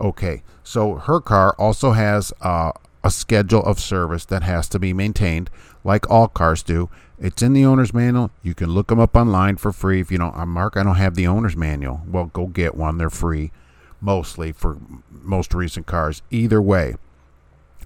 Okay. 0.00 0.42
So 0.62 0.94
her 0.94 1.20
car 1.20 1.54
also 1.58 1.92
has 1.92 2.32
uh, 2.40 2.72
a 3.04 3.10
schedule 3.10 3.62
of 3.62 3.78
service 3.78 4.24
that 4.24 4.42
has 4.42 4.66
to 4.70 4.78
be 4.78 4.94
maintained, 4.94 5.50
like 5.84 6.10
all 6.10 6.26
cars 6.26 6.62
do. 6.62 6.88
It's 7.20 7.42
in 7.42 7.52
the 7.52 7.64
owner's 7.64 7.92
manual. 7.92 8.30
You 8.42 8.54
can 8.54 8.70
look 8.70 8.88
them 8.88 8.98
up 8.98 9.14
online 9.14 9.56
for 9.56 9.72
free. 9.72 10.00
If 10.00 10.10
you 10.10 10.18
don't, 10.18 10.34
uh, 10.34 10.46
Mark, 10.46 10.76
I 10.76 10.82
don't 10.82 10.96
have 10.96 11.14
the 11.14 11.26
owner's 11.26 11.56
manual. 11.56 12.00
Well, 12.08 12.26
go 12.26 12.46
get 12.46 12.74
one. 12.74 12.96
They're 12.96 13.10
free, 13.10 13.52
mostly 14.00 14.50
for 14.50 14.78
most 15.10 15.54
recent 15.54 15.86
cars. 15.86 16.22
Either 16.30 16.60
way, 16.60 16.96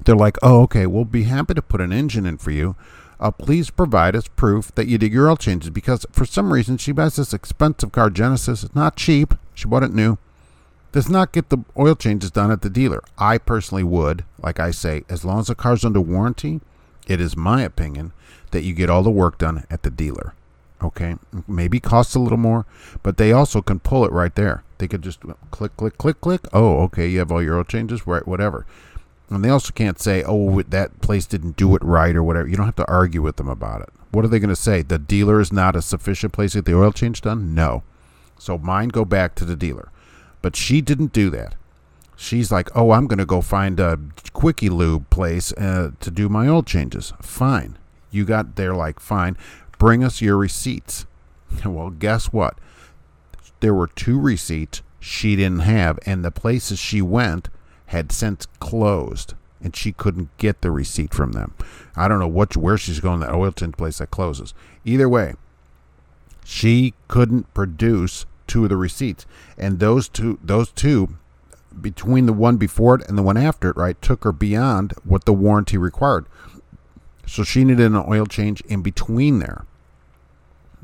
they're 0.05 0.17
like, 0.17 0.39
oh, 0.41 0.63
okay, 0.63 0.87
we'll 0.87 1.05
be 1.05 1.25
happy 1.25 1.55
to 1.55 1.63
put 1.63 1.81
an 1.81 1.93
engine 1.93 2.25
in 2.25 2.39
for 2.39 2.53
you. 2.53 2.77
Uh, 3.21 3.33
please 3.33 3.71
provide 3.71 4.15
us 4.15 4.29
proof 4.29 4.73
that 4.77 4.87
you 4.87 4.97
did 4.97 5.13
your 5.13 5.29
oil 5.29 5.37
changes 5.37 5.71
because 5.71 6.07
for 6.13 6.25
some 6.25 6.53
reason 6.53 6.79
she 6.79 6.93
buys 6.93 7.17
this 7.17 7.35
expensive 7.35 7.91
car 7.91 8.09
Genesis. 8.09 8.63
It's 8.63 8.75
not 8.77 8.95
cheap. 8.95 9.35
She 9.55 9.67
bought 9.67 9.83
it 9.83 9.93
new 9.93 10.19
does 10.93 11.09
not 11.09 11.33
get 11.33 11.51
the 11.51 11.59
oil 11.79 11.95
changes 11.95 12.31
done 12.31 12.51
at 12.51 12.63
the 12.63 12.71
dealer. 12.71 13.03
I 13.19 13.39
personally 13.39 13.85
would, 13.85 14.25
like 14.43 14.59
I 14.59 14.71
say, 14.71 15.05
as 15.09 15.25
long 15.25 15.41
as 15.41 15.47
the 15.49 15.55
car's 15.55 15.85
under 15.85 16.01
warranty, 16.01 16.61
it 17.07 17.21
is 17.21 17.37
my 17.37 17.63
opinion 17.63 18.13
that 18.51 18.63
you 18.63 18.75
get 18.75 18.91
all 18.91 19.03
the 19.03 19.11
work 19.11 19.39
done 19.39 19.65
at 19.71 19.83
the 19.83 19.91
dealer. 19.91 20.35
Okay, 20.81 21.17
maybe 21.49 21.81
costs 21.81 22.15
a 22.15 22.21
little 22.21 22.39
more, 22.39 22.65
but 23.03 23.17
they 23.17 23.33
also 23.33 23.61
can 23.61 23.81
pull 23.81 24.05
it 24.05 24.13
right 24.13 24.35
there. 24.37 24.63
They 24.79 24.87
could 24.87 25.03
just 25.03 25.21
click, 25.51 25.77
click, 25.77 25.99
click, 25.99 26.21
click. 26.21 26.43
Oh, 26.53 26.83
okay, 26.85 27.09
you 27.09 27.19
have 27.19 27.33
all 27.33 27.43
your 27.43 27.59
oil 27.59 27.65
changes, 27.65 28.07
right? 28.07 28.27
Whatever. 28.27 28.65
And 29.29 29.45
they 29.45 29.51
also 29.51 29.73
can't 29.73 29.99
say, 29.99 30.23
oh, 30.25 30.63
that 30.63 31.01
place 31.01 31.27
didn't 31.27 31.57
do 31.57 31.75
it 31.75 31.83
right 31.83 32.15
or 32.15 32.23
whatever. 32.23 32.49
You 32.49 32.57
don't 32.57 32.67
have 32.67 32.77
to 32.77 32.89
argue 32.89 33.23
with 33.23 33.37
them 33.37 33.49
about 33.49 33.83
it. 33.83 33.91
What 34.11 34.25
are 34.25 34.29
they 34.29 34.39
going 34.39 34.49
to 34.49 34.57
say? 34.57 34.83
The 34.83 34.99
dealer 34.99 35.41
is 35.41 35.53
not 35.53 35.77
a 35.77 35.83
sufficient 35.83 36.33
place 36.33 36.53
to 36.53 36.59
get 36.59 36.65
the 36.65 36.79
oil 36.79 36.93
change 36.93 37.21
done? 37.21 37.55
No. 37.55 37.83
So 38.39 38.57
mine 38.57 38.89
go 38.89 39.05
back 39.05 39.35
to 39.35 39.45
the 39.45 39.57
dealer. 39.57 39.91
But 40.43 40.57
she 40.57 40.81
didn't 40.81 41.13
do 41.13 41.31
that. 41.31 41.55
She's 42.17 42.51
like, 42.51 42.69
oh, 42.75 42.91
I'm 42.91 43.07
going 43.07 43.19
to 43.19 43.27
go 43.27 43.41
find 43.41 43.79
a 43.79 43.99
Quickie 44.33 44.69
Lube 44.69 45.09
place 45.09 45.53
uh, 45.53 45.93
to 46.01 46.11
do 46.11 46.29
my 46.29 46.49
oil 46.49 46.63
changes. 46.63 47.13
Fine. 47.23 47.79
You 48.11 48.25
got 48.25 48.57
there 48.57 48.75
like, 48.75 48.99
fine. 48.99 49.37
Bring 49.79 50.03
us 50.03 50.21
your 50.21 50.37
receipts. 50.37 51.07
well, 51.65 51.91
guess 51.91 52.27
what? 52.27 52.59
There 53.61 53.75
were 53.75 53.87
two 53.87 54.19
receipts 54.19 54.83
she 55.01 55.37
didn't 55.37 55.61
have, 55.61 55.99
and 56.07 56.25
the 56.25 56.31
places 56.31 56.79
she 56.79 57.01
went 57.01 57.49
had 57.87 58.13
since 58.13 58.47
closed, 58.61 59.35
and 59.63 59.75
she 59.75 59.93
couldn't 59.93 60.37
get 60.39 60.61
the 60.61 60.71
receipt 60.71 61.15
from 61.15 61.33
them. 61.33 61.55
I 61.97 62.09
don't 62.09 62.19
know 62.19 62.29
what 62.29 62.57
where 62.57 62.79
she's 62.79 63.01
going. 63.01 63.21
That 63.21 63.33
oil 63.33 63.53
change 63.53 63.77
place 63.77 63.99
that 63.99 64.11
closes. 64.11 64.55
Either 64.85 65.09
way, 65.09 65.35
she 66.45 66.95
couldn't 67.09 67.53
produce 67.55 68.27
two 68.49 68.65
of 68.65 68.71
the 68.71 68.77
receipts, 68.77 69.25
and 69.57 69.79
those 69.79 70.09
two, 70.09 70.41
those 70.43 70.73
two, 70.73 71.17
between 71.81 72.27
the 72.27 72.33
one 72.33 72.57
before 72.57 72.97
it 72.97 73.09
and 73.09 73.17
the 73.17 73.23
one 73.23 73.37
after 73.37 73.71
it, 73.71 73.77
right, 73.77 74.03
took 74.03 74.25
her 74.25 74.33
beyond 74.33 74.95
what 75.05 75.25
the 75.25 75.33
warranty 75.33 75.79
required. 75.79 76.27
So 77.27 77.45
she 77.45 77.65
needed 77.65 77.87
an 77.87 78.05
oil 78.09 78.27
change 78.27 78.61
in 78.63 78.83
between 78.83 79.39
there. 79.39 79.65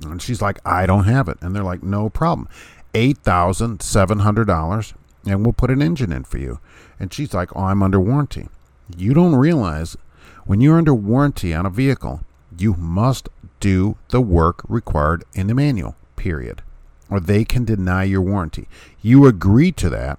And 0.05 0.21
she's 0.21 0.43
like, 0.43 0.59
I 0.65 0.87
don't 0.87 1.05
have 1.05 1.29
it. 1.29 1.39
And 1.41 1.55
they're 1.55 1.63
like, 1.63 1.83
no 1.83 2.11
problem. 2.11 2.49
$8,700 2.93 4.95
and 5.27 5.45
we'll 5.45 5.55
put 5.55 5.71
an 5.71 5.81
engine 5.81 6.13
in 6.13 6.25
for 6.25 6.39
you. 6.39 6.61
And 7.01 7.13
she's 7.13 7.33
like, 7.33 7.55
oh, 7.57 7.65
I'm 7.65 7.83
under 7.83 7.99
warranty. 7.99 8.49
You 8.97 9.15
don't 9.15 9.35
realize 9.35 9.97
when 10.45 10.61
you're 10.61 10.77
under 10.77 10.95
warranty 10.95 11.55
on 11.55 11.65
a 11.65 11.71
vehicle, 11.71 12.21
you 12.57 12.75
must 12.75 13.31
do 13.59 13.97
the 14.11 14.21
work 14.21 14.63
required 14.69 15.25
in 15.33 15.47
the 15.47 15.55
manual, 15.55 15.97
period 16.17 16.63
or 17.11 17.21
they 17.21 17.45
can 17.45 17.65
deny 17.65 18.05
your 18.05 18.23
warranty. 18.23 18.69
You 19.03 19.27
agree 19.27 19.73
to 19.73 19.89
that 19.91 20.19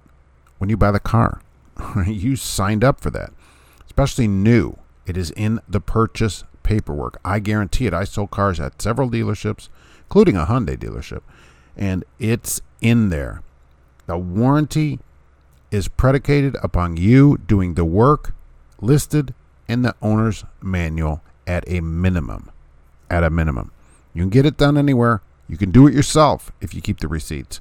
when 0.58 0.70
you 0.70 0.76
buy 0.76 0.90
the 0.90 1.00
car. 1.00 1.40
you 2.06 2.36
signed 2.36 2.84
up 2.84 3.00
for 3.00 3.10
that, 3.10 3.32
especially 3.86 4.28
new. 4.28 4.76
It 5.06 5.16
is 5.16 5.30
in 5.32 5.60
the 5.68 5.80
purchase 5.80 6.44
paperwork. 6.62 7.20
I 7.24 7.38
guarantee 7.38 7.86
it. 7.86 7.94
I 7.94 8.04
sold 8.04 8.30
cars 8.30 8.58
at 8.58 8.82
several 8.82 9.10
dealerships, 9.10 9.68
including 10.04 10.36
a 10.36 10.46
Hyundai 10.46 10.76
dealership, 10.76 11.22
and 11.76 12.04
it's 12.18 12.60
in 12.80 13.10
there. 13.10 13.42
The 14.06 14.18
warranty 14.18 15.00
is 15.70 15.88
predicated 15.88 16.56
upon 16.62 16.96
you 16.96 17.38
doing 17.46 17.74
the 17.74 17.84
work 17.84 18.34
listed 18.80 19.34
in 19.68 19.82
the 19.82 19.94
owner's 20.00 20.44
manual 20.62 21.22
at 21.46 21.64
a 21.68 21.80
minimum. 21.80 22.50
At 23.10 23.24
a 23.24 23.30
minimum. 23.30 23.72
You 24.14 24.22
can 24.22 24.30
get 24.30 24.46
it 24.46 24.56
done 24.56 24.76
anywhere. 24.76 25.22
You 25.48 25.56
can 25.56 25.70
do 25.70 25.86
it 25.86 25.94
yourself 25.94 26.50
if 26.60 26.74
you 26.74 26.80
keep 26.80 27.00
the 27.00 27.08
receipts, 27.08 27.60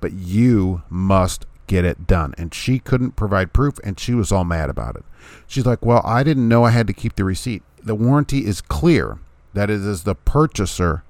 but 0.00 0.12
you 0.12 0.82
must 0.88 1.46
get 1.66 1.84
it 1.84 2.06
done. 2.06 2.34
And 2.38 2.54
she 2.54 2.78
couldn't 2.78 3.16
provide 3.16 3.52
proof, 3.52 3.78
and 3.84 3.98
she 3.98 4.14
was 4.14 4.32
all 4.32 4.44
mad 4.44 4.70
about 4.70 4.96
it. 4.96 5.04
She's 5.46 5.66
like, 5.66 5.84
Well, 5.84 6.02
I 6.04 6.22
didn't 6.22 6.48
know 6.48 6.64
I 6.64 6.70
had 6.70 6.86
to 6.86 6.92
keep 6.92 7.16
the 7.16 7.24
receipt. 7.24 7.62
The 7.82 7.94
warranty 7.94 8.46
is 8.46 8.60
clear 8.60 9.18
that 9.54 9.70
it 9.70 9.80
is 9.80 10.04
the 10.04 10.14
purchaser, 10.14 11.04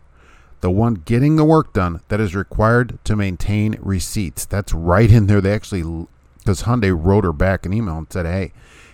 the 0.60 0.70
one 0.70 0.94
getting 0.94 1.36
the 1.36 1.44
work 1.44 1.72
done, 1.72 2.00
that 2.08 2.20
is 2.20 2.34
required 2.34 2.98
to 3.04 3.16
maintain 3.16 3.76
receipts. 3.80 4.44
That's 4.44 4.72
right 4.72 5.10
in 5.10 5.26
there. 5.26 5.40
They 5.40 5.52
actually, 5.52 6.06
because 6.38 6.62
Hyundai 6.62 6.96
wrote 6.96 7.24
her 7.24 7.32
back 7.32 7.64
an 7.64 7.72
email 7.72 7.98
and 7.98 8.12
said, 8.12 8.26
Hey, 8.26 8.52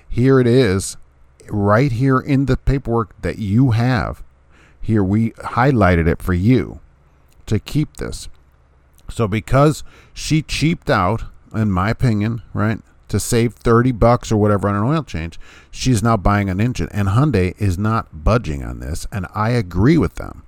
here 0.09 0.41
it 0.41 0.47
is, 0.47 0.99
right 1.49 1.91
here 1.91 2.19
in 2.19 2.47
the 2.47 2.59
paperwork 2.59 3.21
that 3.23 3.39
you 3.39 3.71
have. 3.71 4.23
Here, 4.81 5.05
we 5.05 5.33
highlighted 5.33 6.07
it 6.07 6.23
for 6.23 6.33
you 6.33 6.81
to 7.49 7.59
keep 7.59 7.97
this. 7.97 8.29
So 9.11 9.27
because 9.27 9.83
she 10.15 10.43
cheaped 10.43 10.91
out, 10.91 11.25
in 11.55 11.71
my 11.71 11.91
opinion, 11.91 12.43
right, 12.53 12.79
to 13.09 13.19
save 13.19 13.55
30 13.55 13.93
bucks 13.93 14.31
or 14.31 14.37
whatever 14.37 14.69
on 14.69 14.77
an 14.77 14.83
oil 14.83 15.03
change, 15.03 15.39
she's 15.71 16.03
now 16.03 16.17
buying 16.17 16.51
an 16.51 16.61
engine. 16.61 16.89
And 16.91 17.09
Hyundai 17.09 17.55
is 17.61 17.79
not 17.79 18.25
budging 18.25 18.63
on 18.63 18.81
this. 18.81 19.07
And 19.11 19.27
I 19.35 19.51
agree 19.51 19.97
with 19.97 20.17
them. 20.17 20.43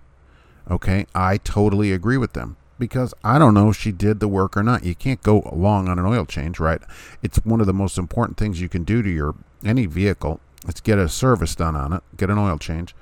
Okay. 0.70 1.06
I 1.14 1.38
totally 1.38 1.92
agree 1.92 2.18
with 2.18 2.34
them 2.34 2.56
because 2.78 3.14
I 3.24 3.38
don't 3.38 3.54
know 3.54 3.70
if 3.70 3.76
she 3.76 3.92
did 3.92 4.20
the 4.20 4.28
work 4.28 4.56
or 4.56 4.62
not. 4.62 4.84
You 4.84 4.94
can't 4.94 5.22
go 5.22 5.40
long 5.52 5.88
on 5.88 5.98
an 5.98 6.04
oil 6.04 6.26
change, 6.26 6.60
right? 6.60 6.82
It's 7.22 7.38
one 7.44 7.60
of 7.60 7.66
the 7.66 7.72
most 7.72 7.98
important 7.98 8.36
things 8.36 8.60
you 8.60 8.68
can 8.68 8.84
do 8.84 9.02
to 9.02 9.10
your 9.10 9.34
any 9.64 9.86
vehicle 9.86 10.40
Let's 10.66 10.80
get 10.80 10.98
a 10.98 11.08
service 11.08 11.54
done 11.54 11.74
on 11.74 11.92
it, 11.92 12.02
get 12.16 12.30
an 12.30 12.38
oil 12.38 12.58
change. 12.58 12.94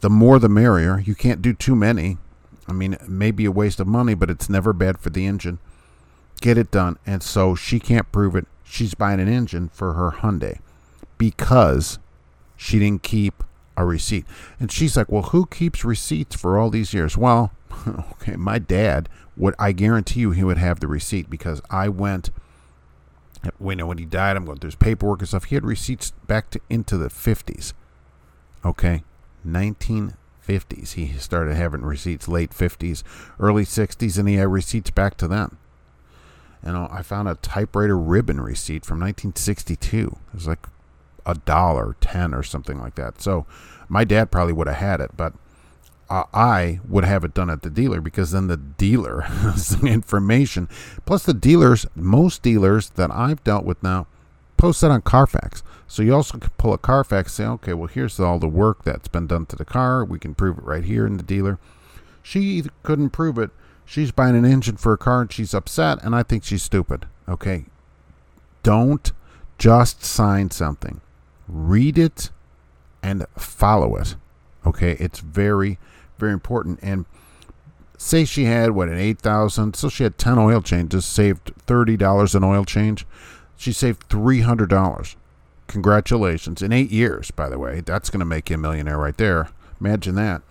The 0.00 0.10
more 0.10 0.38
the 0.38 0.48
merrier. 0.48 1.00
You 1.00 1.14
can't 1.14 1.42
do 1.42 1.52
too 1.52 1.74
many. 1.74 2.18
I 2.66 2.72
mean, 2.72 2.94
it 2.94 3.08
may 3.08 3.30
be 3.30 3.44
a 3.44 3.52
waste 3.52 3.80
of 3.80 3.86
money, 3.86 4.14
but 4.14 4.30
it's 4.30 4.48
never 4.48 4.72
bad 4.72 4.98
for 4.98 5.10
the 5.10 5.26
engine. 5.26 5.58
Get 6.40 6.58
it 6.58 6.70
done. 6.70 6.98
And 7.06 7.22
so 7.22 7.54
she 7.54 7.78
can't 7.78 8.10
prove 8.10 8.34
it. 8.34 8.46
She's 8.64 8.94
buying 8.94 9.20
an 9.20 9.28
engine 9.28 9.68
for 9.68 9.92
her 9.94 10.10
Hyundai 10.10 10.58
because 11.18 11.98
she 12.56 12.78
didn't 12.78 13.02
keep 13.02 13.44
a 13.76 13.84
receipt. 13.84 14.24
And 14.58 14.70
she's 14.70 14.96
like, 14.96 15.10
Well, 15.10 15.22
who 15.22 15.46
keeps 15.46 15.84
receipts 15.84 16.36
for 16.36 16.58
all 16.58 16.70
these 16.70 16.94
years? 16.94 17.16
Well, 17.16 17.52
okay, 18.12 18.36
my 18.36 18.58
dad 18.58 19.08
would, 19.36 19.54
I 19.58 19.72
guarantee 19.72 20.20
you, 20.20 20.30
he 20.30 20.44
would 20.44 20.58
have 20.58 20.80
the 20.80 20.86
receipt 20.88 21.28
because 21.28 21.60
I 21.70 21.88
went. 21.88 22.30
We 23.58 23.74
know 23.74 23.86
when 23.86 23.98
he 23.98 24.06
died, 24.06 24.36
I'm 24.36 24.46
going, 24.46 24.58
there's 24.60 24.74
paperwork 24.74 25.20
and 25.20 25.28
stuff. 25.28 25.44
He 25.44 25.54
had 25.54 25.66
receipts 25.66 26.12
back 26.26 26.48
to 26.50 26.60
into 26.70 26.96
the 26.96 27.08
50s. 27.08 27.74
Okay. 28.64 29.02
1950s. 30.46 30.92
He 30.92 31.12
started 31.18 31.56
having 31.56 31.82
receipts 31.82 32.28
late 32.28 32.50
50s, 32.50 33.02
early 33.38 33.64
60s, 33.64 34.18
and 34.18 34.28
he 34.28 34.36
had 34.36 34.48
receipts 34.48 34.90
back 34.90 35.16
to 35.18 35.28
then. 35.28 35.56
You 36.64 36.72
know, 36.72 36.88
I 36.90 37.02
found 37.02 37.28
a 37.28 37.34
typewriter 37.36 37.98
ribbon 37.98 38.40
receipt 38.40 38.84
from 38.84 39.00
1962. 39.00 40.18
It 40.28 40.34
was 40.34 40.46
like 40.46 40.66
a 41.26 41.34
dollar, 41.34 41.96
10 42.00 42.34
or 42.34 42.42
something 42.42 42.80
like 42.80 42.94
that. 42.94 43.20
So 43.20 43.46
my 43.88 44.04
dad 44.04 44.30
probably 44.30 44.54
would 44.54 44.66
have 44.66 44.76
had 44.76 45.00
it, 45.00 45.16
but 45.16 45.34
uh, 46.08 46.24
I 46.32 46.80
would 46.88 47.04
have 47.04 47.24
it 47.24 47.34
done 47.34 47.50
at 47.50 47.62
the 47.62 47.70
dealer 47.70 48.00
because 48.00 48.30
then 48.30 48.46
the 48.46 48.56
dealer 48.56 49.20
has 49.22 49.80
the 49.80 49.88
information. 49.88 50.68
Plus, 51.04 51.24
the 51.24 51.34
dealers, 51.34 51.86
most 51.94 52.42
dealers 52.42 52.90
that 52.90 53.10
I've 53.10 53.42
dealt 53.44 53.64
with 53.64 53.82
now, 53.82 54.06
post 54.64 54.80
that 54.80 54.90
on 54.90 55.02
Carfax. 55.02 55.62
So 55.86 56.02
you 56.02 56.14
also 56.14 56.38
can 56.38 56.50
pull 56.58 56.72
a 56.72 56.78
Carfax, 56.78 57.38
and 57.38 57.46
say, 57.46 57.50
okay, 57.52 57.72
well, 57.74 57.88
here's 57.88 58.18
all 58.18 58.38
the 58.38 58.48
work 58.48 58.84
that's 58.84 59.08
been 59.08 59.26
done 59.26 59.46
to 59.46 59.56
the 59.56 59.64
car. 59.64 60.04
We 60.04 60.18
can 60.18 60.34
prove 60.34 60.58
it 60.58 60.64
right 60.64 60.84
here 60.84 61.06
in 61.06 61.16
the 61.16 61.22
dealer. 61.22 61.58
She 62.22 62.64
couldn't 62.82 63.10
prove 63.10 63.38
it 63.38 63.50
She's 63.84 64.12
buying 64.12 64.36
an 64.36 64.44
engine 64.44 64.76
for 64.76 64.92
a 64.92 64.98
car 64.98 65.22
and 65.22 65.32
she's 65.32 65.54
upset, 65.54 66.02
and 66.02 66.14
I 66.14 66.22
think 66.22 66.44
she's 66.44 66.62
stupid. 66.62 67.06
Okay. 67.28 67.66
Don't 68.62 69.12
just 69.58 70.04
sign 70.04 70.50
something, 70.50 71.00
read 71.46 71.98
it 71.98 72.30
and 73.02 73.26
follow 73.36 73.96
it. 73.96 74.16
Okay. 74.66 74.92
It's 74.92 75.20
very, 75.20 75.78
very 76.18 76.32
important. 76.32 76.78
And 76.82 77.04
say 77.98 78.24
she 78.24 78.44
had 78.44 78.70
what 78.72 78.88
an 78.88 78.98
8000 78.98 79.76
so 79.76 79.88
she 79.88 80.02
had 80.02 80.18
10 80.18 80.36
oil 80.36 80.60
changes 80.60 81.04
saved 81.04 81.52
$30 81.66 82.34
an 82.34 82.44
oil 82.44 82.64
change 82.64 83.06
she 83.64 83.72
saved 83.72 84.08
$300 84.08 85.16
congratulations 85.66 86.60
in 86.60 86.72
eight 86.72 86.90
years 86.90 87.30
by 87.30 87.48
the 87.48 87.58
way 87.58 87.80
that's 87.80 88.10
going 88.10 88.20
to 88.20 88.26
make 88.26 88.50
you 88.50 88.54
a 88.56 88.58
millionaire 88.58 88.98
right 88.98 89.16
there 89.16 89.48
imagine 89.80 90.14
that 90.14 90.42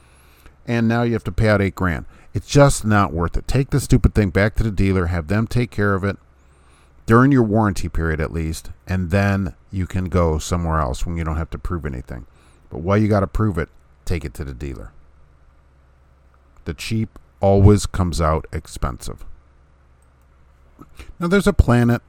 and 0.66 0.88
now 0.88 1.04
you 1.04 1.14
have 1.14 1.24
to 1.24 1.32
pay 1.32 1.50
out 1.50 1.62
eight 1.62 1.76
grand 1.76 2.06
it's 2.34 2.48
just 2.48 2.84
not 2.84 3.14
worth 3.14 3.38
it. 3.38 3.48
Take 3.48 3.70
the 3.70 3.80
stupid 3.80 4.16
thing 4.16 4.32
back 4.32 4.56
to 4.56 4.64
the 4.64 4.72
dealer, 4.72 5.08
have 5.08 5.28
them 5.28 5.46
take 5.46 5.70
care 5.70 5.94
of 5.94 6.04
it 6.04 6.18
during 7.06 7.32
your 7.32 7.44
warranty 7.44 7.90
period 7.90 8.20
at 8.20 8.34
least, 8.34 8.72
and 8.88 9.12
then 9.12 9.54
you 9.72 9.86
can 9.86 10.06
go 10.06 10.40
somewhere 10.40 10.80
else 10.80 11.06
when 11.06 11.16
you 11.16 11.24
don't 11.24 11.38
have 11.38 11.52
to 11.52 11.58
prove 11.60 11.86
anything. 11.86 12.26
But 12.70 12.80
while 12.80 12.98
you 12.98 13.08
got 13.08 13.20
to 13.20 13.28
prove 13.28 13.58
it, 13.58 13.70
take 14.06 14.26
it 14.26 14.34
to 14.36 14.44
the 14.44 14.54
dealer. 14.54 14.92
The 16.66 16.74
cheap 16.74 17.20
always 17.40 17.86
comes 17.86 18.20
out 18.20 18.48
expensive. 18.52 19.26
Now, 21.20 21.28
there's 21.28 21.48
a 21.48 21.54
planet 21.54 22.02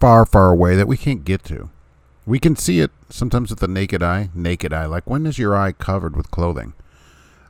far, 0.00 0.24
far 0.24 0.50
away 0.50 0.74
that 0.74 0.88
we 0.88 0.96
can't 0.96 1.24
get 1.24 1.44
to. 1.44 1.70
We 2.26 2.38
can 2.38 2.56
see 2.56 2.80
it 2.80 2.90
sometimes 3.10 3.50
with 3.50 3.60
the 3.60 3.68
naked 3.68 4.02
eye. 4.02 4.30
Naked 4.34 4.72
eye. 4.72 4.86
Like, 4.86 5.08
when 5.08 5.26
is 5.26 5.38
your 5.38 5.56
eye 5.56 5.72
covered 5.72 6.16
with 6.16 6.30
clothing? 6.30 6.72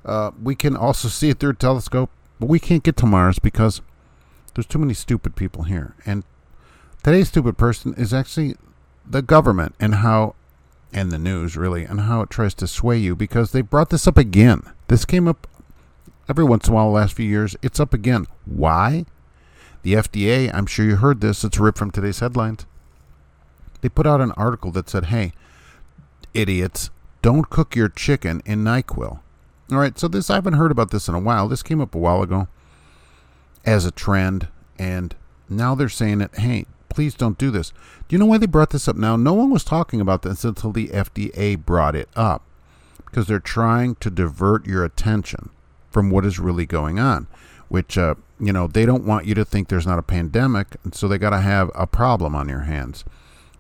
Uh, 0.05 0.33
we 0.43 0.55
can 0.55 0.77
also 0.77 1.09
see 1.09 1.31
it 1.31 1.39
through 1.39 1.51
a 1.51 1.55
telescope, 1.55 2.11
but 2.39 2.49
we 2.49 2.59
can't 2.59 2.83
get 2.83 2.97
to 2.99 3.07
Mars 3.07 3.39
because 3.39 3.83
there's 4.55 4.67
too 4.67 4.79
many 4.79 4.95
stupid 4.95 5.37
people 5.37 5.65
here. 5.65 5.95
And 6.05 6.25
today's 7.05 7.29
stupid 7.29 7.57
person 7.57 7.95
is 7.95 8.13
actually 8.13 8.57
the 9.07 9.23
government 9.23 9.75
and 9.79 9.97
how, 9.97 10.35
and 10.93 11.13
the 11.13 11.19
news 11.19 11.57
really, 11.57 11.85
and 11.85 12.01
how 12.03 12.23
it 12.23 12.31
tries 12.31 12.55
to 12.55 12.67
sway 12.67 12.97
you 12.97 13.15
because 13.15 13.53
they 13.53 13.61
brought 13.61 13.91
this 13.91 14.07
up 14.07 14.17
again. 14.17 14.63
This 14.89 15.05
came 15.05 15.29
up 15.29 15.47
every 16.29 16.45
once 16.45 16.67
in 16.67 16.73
a 16.73 16.77
while 16.77 16.87
the 16.87 16.93
last 16.93 17.15
few 17.15 17.27
years. 17.27 17.55
It's 17.63 17.79
up 17.81 17.93
again. 17.93 18.27
Why? 18.47 19.05
The 19.83 19.95
FDA, 19.95 20.51
I'm 20.53 20.67
sure 20.67 20.85
you 20.85 20.97
heard 20.97 21.21
this, 21.21 21.43
it's 21.45 21.59
ripped 21.59 21.79
from 21.79 21.91
today's 21.91 22.21
headlines. 22.21 22.67
They 23.81 23.89
put 23.89 24.07
out 24.07 24.21
an 24.21 24.33
article 24.33 24.71
that 24.73 24.91
said, 24.91 25.07
hey, 25.07 25.33
idiots, 26.35 26.91
don't 27.23 27.49
cook 27.49 27.75
your 27.75 27.89
chicken 27.89 28.43
in 28.45 28.63
NyQuil. 28.63 29.21
All 29.73 29.79
right, 29.79 29.99
so 29.99 30.09
this 30.09 30.31
I 30.31 30.35
haven't 30.35 30.55
heard 30.55 30.71
about 30.71 30.91
this 30.91 31.09
in 31.09 31.15
a 31.15 31.21
while. 31.21 31.49
This 31.49 31.63
came 31.63 31.81
up 31.81 31.95
a 31.95 31.99
while 31.99 32.23
ago 32.23 32.49
as 33.65 33.85
a 33.85 33.91
trend, 33.91 34.49
and 34.79 35.15
now 35.49 35.75
they're 35.75 35.89
saying 35.89 36.21
it. 36.21 36.35
Hey, 36.37 36.67
please 36.89 37.15
don't 37.15 37.39
do 37.39 37.51
this. 37.51 37.71
Do 38.09 38.15
you 38.15 38.19
know 38.19 38.27
why 38.27 38.39
they 38.39 38.47
brought 38.47 38.71
this 38.71 38.89
up 38.89 38.97
now? 38.97 39.17
No 39.17 39.33
one 39.33 39.51
was 39.51 39.65
talking 39.65 40.01
about 40.01 40.23
this 40.23 40.45
until 40.45 40.73
the 40.73 40.89
FDA 40.89 41.57
brought 41.57 41.95
it 41.95 42.09
up 42.17 42.43
because 43.05 43.27
they're 43.27 43.39
trying 43.39 43.95
to 43.97 44.11
divert 44.11 44.67
your 44.67 44.85
attention 44.85 45.51
from 45.91 46.11
what 46.11 46.25
is 46.25 46.39
really 46.39 46.67
going 46.67 46.99
on. 46.99 47.27
Which 47.69 47.97
uh, 47.97 48.17
you 48.41 48.53
know 48.53 48.67
they 48.67 48.87
don't 48.87 49.05
want 49.05 49.27
you 49.27 49.35
to 49.35 49.45
think 49.45 49.69
there's 49.69 49.87
not 49.87 49.99
a 49.99 50.03
pandemic, 50.03 50.69
and 50.85 50.95
so 50.95 51.07
they 51.07 51.19
got 51.19 51.31
to 51.31 51.41
have 51.41 51.71
a 51.75 51.87
problem 51.87 52.35
on 52.35 52.49
your 52.49 52.61
hands. 52.61 53.05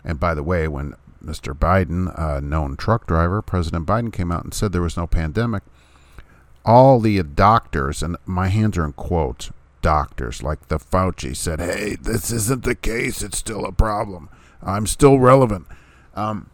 And 0.04 0.18
by 0.18 0.34
the 0.34 0.42
way, 0.42 0.66
when 0.66 0.94
Mr. 1.22 1.54
Biden, 1.54 2.12
a 2.18 2.40
known 2.40 2.76
truck 2.76 3.06
driver, 3.06 3.42
President 3.42 3.86
Biden 3.86 4.12
came 4.12 4.32
out 4.32 4.44
and 4.44 4.54
said 4.54 4.72
there 4.72 4.80
was 4.80 4.96
no 4.96 5.06
pandemic 5.06 5.62
all 6.64 7.00
the 7.00 7.22
doctors, 7.22 8.02
and 8.02 8.16
my 8.26 8.48
hands 8.48 8.76
are 8.76 8.84
in 8.84 8.92
quotes, 8.92 9.50
doctors 9.82 10.42
like 10.42 10.68
the 10.68 10.78
Fauci 10.78 11.34
said, 11.34 11.58
hey, 11.58 11.96
this 12.00 12.30
isn't 12.30 12.64
the 12.64 12.74
case. 12.74 13.22
It's 13.22 13.38
still 13.38 13.64
a 13.64 13.72
problem. 13.72 14.28
I'm 14.62 14.86
still 14.86 15.18
relevant. 15.18 15.66
Um, 16.14 16.50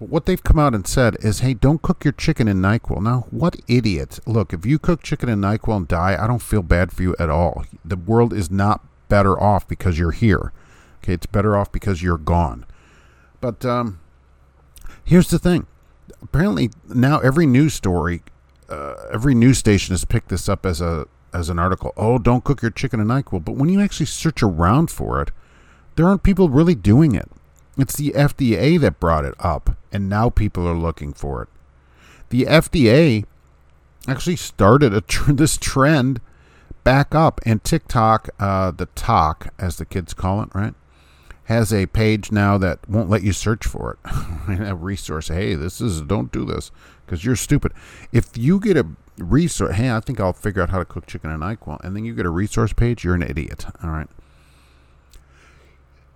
but 0.00 0.08
what 0.08 0.26
they've 0.26 0.42
come 0.42 0.58
out 0.58 0.74
and 0.74 0.86
said 0.86 1.16
is, 1.20 1.40
hey, 1.40 1.54
don't 1.54 1.82
cook 1.82 2.04
your 2.04 2.12
chicken 2.12 2.48
in 2.48 2.60
NyQuil. 2.60 3.02
Now, 3.02 3.26
what 3.30 3.56
idiots. 3.68 4.18
Look, 4.26 4.52
if 4.52 4.66
you 4.66 4.78
cook 4.78 5.02
chicken 5.02 5.28
in 5.28 5.40
NyQuil 5.40 5.76
and 5.76 5.88
die, 5.88 6.16
I 6.18 6.26
don't 6.26 6.42
feel 6.42 6.62
bad 6.62 6.90
for 6.90 7.02
you 7.02 7.14
at 7.18 7.30
all. 7.30 7.64
The 7.84 7.96
world 7.96 8.32
is 8.32 8.50
not 8.50 8.84
better 9.08 9.38
off 9.38 9.68
because 9.68 9.98
you're 9.98 10.10
here. 10.10 10.52
Okay, 10.98 11.12
it's 11.12 11.26
better 11.26 11.56
off 11.56 11.70
because 11.70 12.02
you're 12.02 12.18
gone. 12.18 12.64
But 13.40 13.64
um, 13.64 14.00
here's 15.04 15.28
the 15.28 15.38
thing. 15.38 15.66
Apparently, 16.22 16.70
now 16.88 17.20
every 17.20 17.46
news 17.46 17.74
story 17.74 18.22
uh, 18.70 18.94
every 19.12 19.34
news 19.34 19.58
station 19.58 19.92
has 19.92 20.04
picked 20.04 20.28
this 20.28 20.48
up 20.48 20.64
as 20.64 20.80
a 20.80 21.06
as 21.32 21.48
an 21.48 21.58
article. 21.58 21.92
Oh, 21.96 22.18
don't 22.18 22.42
cook 22.42 22.62
your 22.62 22.70
chicken 22.70 23.00
in 23.00 23.06
Nyquil. 23.06 23.44
But 23.44 23.56
when 23.56 23.68
you 23.68 23.80
actually 23.80 24.06
search 24.06 24.42
around 24.42 24.90
for 24.90 25.20
it, 25.22 25.30
there 25.96 26.06
aren't 26.06 26.22
people 26.22 26.48
really 26.48 26.74
doing 26.74 27.14
it. 27.14 27.30
It's 27.80 27.96
the 27.96 28.10
FDA 28.10 28.78
that 28.80 29.00
brought 29.00 29.24
it 29.24 29.34
up, 29.38 29.76
and 29.92 30.08
now 30.08 30.30
people 30.30 30.66
are 30.68 30.74
looking 30.74 31.12
for 31.12 31.42
it. 31.42 31.48
The 32.30 32.44
FDA 32.44 33.24
actually 34.06 34.36
started 34.36 35.06
tr- 35.08 35.32
this 35.32 35.56
trend 35.56 36.20
back 36.84 37.14
up, 37.14 37.40
and 37.44 37.62
TikTok, 37.62 38.30
uh, 38.38 38.70
the 38.70 38.86
talk 38.86 39.52
as 39.58 39.76
the 39.76 39.84
kids 39.84 40.14
call 40.14 40.42
it, 40.42 40.48
right, 40.54 40.74
has 41.44 41.72
a 41.72 41.86
page 41.86 42.30
now 42.30 42.56
that 42.58 42.88
won't 42.88 43.10
let 43.10 43.22
you 43.22 43.32
search 43.32 43.66
for 43.66 43.98
it. 44.04 44.10
a 44.68 44.74
resource. 44.74 45.28
Hey, 45.28 45.54
this 45.54 45.80
is 45.80 46.00
don't 46.02 46.30
do 46.32 46.44
this 46.44 46.70
because 47.04 47.24
you're 47.24 47.36
stupid. 47.36 47.72
If 48.12 48.36
you 48.36 48.60
get 48.60 48.76
a 48.76 48.86
resource, 49.18 49.74
hey, 49.74 49.90
I 49.90 50.00
think 50.00 50.20
I'll 50.20 50.32
figure 50.32 50.62
out 50.62 50.70
how 50.70 50.78
to 50.78 50.84
cook 50.84 51.06
chicken 51.06 51.30
in 51.30 51.40
NyQuil, 51.40 51.80
and 51.82 51.94
then 51.94 52.04
you 52.04 52.14
get 52.14 52.26
a 52.26 52.30
resource 52.30 52.72
page, 52.72 53.04
you're 53.04 53.14
an 53.14 53.22
idiot. 53.22 53.66
All 53.82 53.90
right. 53.90 54.08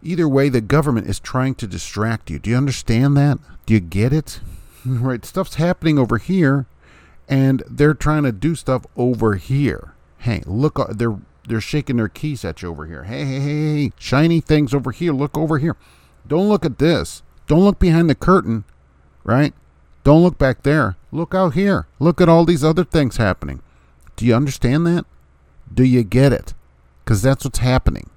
Either 0.04 0.28
way, 0.28 0.50
the 0.50 0.60
government 0.60 1.08
is 1.08 1.18
trying 1.18 1.54
to 1.56 1.66
distract 1.66 2.30
you. 2.30 2.38
Do 2.38 2.50
you 2.50 2.56
understand 2.56 3.16
that? 3.16 3.38
Do 3.66 3.74
you 3.74 3.80
get 3.80 4.12
it? 4.12 4.40
Right, 4.86 5.24
stuff's 5.24 5.54
happening 5.54 5.98
over 5.98 6.18
here, 6.18 6.66
and 7.26 7.62
they're 7.66 7.94
trying 7.94 8.24
to 8.24 8.32
do 8.32 8.54
stuff 8.54 8.84
over 8.98 9.36
here. 9.36 9.94
Hey, 10.18 10.42
look, 10.44 10.78
uh, 10.78 10.88
they're 10.90 11.16
they're 11.48 11.62
shaking 11.62 11.96
their 11.96 12.10
keys 12.10 12.44
at 12.44 12.60
you 12.60 12.68
over 12.68 12.84
here. 12.84 13.04
Hey, 13.04 13.24
hey, 13.24 13.40
hey, 13.40 13.82
hey, 13.84 13.92
shiny 13.98 14.42
things 14.42 14.74
over 14.74 14.92
here. 14.92 15.14
Look 15.14 15.38
over 15.38 15.56
here. 15.56 15.76
Don't 16.28 16.50
look 16.50 16.66
at 16.66 16.78
this. 16.78 17.22
Don't 17.46 17.64
look 17.64 17.78
behind 17.78 18.10
the 18.10 18.14
curtain, 18.14 18.64
right? 19.24 19.54
Don't 20.04 20.22
look 20.22 20.36
back 20.36 20.64
there. 20.64 20.96
Look 21.10 21.34
out 21.34 21.54
here. 21.54 21.86
Look 21.98 22.20
at 22.20 22.28
all 22.28 22.44
these 22.44 22.62
other 22.62 22.84
things 22.84 23.16
happening. 23.16 23.62
Do 24.16 24.26
you 24.26 24.34
understand 24.34 24.86
that? 24.86 25.06
Do 25.72 25.82
you 25.82 26.02
get 26.02 26.30
it? 26.30 26.52
Because 27.04 27.22
that's 27.22 27.44
what's 27.44 27.60
happening. 27.60 28.10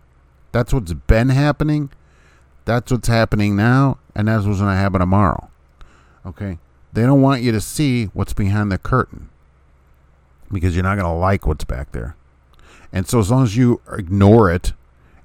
That's 0.52 0.74
what's 0.74 0.94
been 0.94 1.30
happening. 1.30 1.90
That's 2.66 2.92
what's 2.92 3.08
happening 3.08 3.56
now. 3.56 4.00
And 4.16 4.28
that's 4.28 4.46
what's 4.46 4.60
going 4.60 4.72
to 4.72 4.78
happen 4.78 5.00
tomorrow. 5.00 5.50
Okay? 6.26 6.58
They 6.94 7.04
don't 7.04 7.22
want 7.22 7.42
you 7.42 7.52
to 7.52 7.62
see 7.62 8.06
what's 8.06 8.34
behind 8.34 8.72
the 8.72 8.78
curtain 8.78 9.30
because 10.52 10.76
you're 10.76 10.84
not 10.84 10.96
going 10.96 11.06
to 11.06 11.12
like 11.12 11.46
what's 11.46 11.64
back 11.64 11.92
there. 11.92 12.16
And 12.92 13.08
so 13.08 13.20
as 13.20 13.30
long 13.30 13.44
as 13.44 13.58
you 13.58 13.82
ignore 13.92 14.50
it 14.50 14.74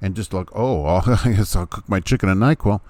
and 0.00 0.14
just 0.14 0.32
look, 0.32 0.50
oh, 0.54 0.84
I 1.24 1.32
guess 1.32 1.54
I'll 1.56 1.66
cook 1.66 1.88
my 1.88 2.00
chicken 2.00 2.28
and 2.28 2.40
NyQuil, 2.40 2.80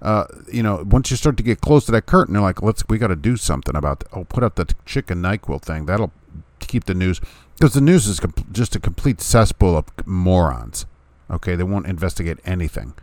uh, 0.00 0.24
you 0.52 0.62
know, 0.62 0.84
once 0.88 1.10
you 1.10 1.16
start 1.16 1.36
to 1.36 1.42
get 1.42 1.60
close 1.60 1.86
to 1.86 1.92
that 1.92 2.06
curtain, 2.06 2.34
they're 2.34 2.42
like, 2.42 2.62
let's, 2.62 2.84
we 2.88 2.98
got 2.98 3.08
to 3.08 3.16
do 3.16 3.36
something 3.36 3.74
about, 3.74 4.04
oh, 4.12 4.24
put 4.24 4.44
up 4.44 4.54
the 4.56 4.72
chicken 4.84 5.22
NyQuil 5.22 5.62
thing. 5.62 5.86
That'll 5.86 6.12
keep 6.60 6.84
the 6.84 6.94
news, 6.94 7.20
because 7.54 7.74
the 7.74 7.80
news 7.80 8.06
is 8.06 8.20
just 8.52 8.76
a 8.76 8.80
complete 8.80 9.20
cesspool 9.20 9.76
of 9.76 9.86
morons. 10.06 10.86
Okay, 11.30 11.54
they 11.56 11.64
won't 11.64 11.86
investigate 11.86 12.38
anything. 12.44 12.94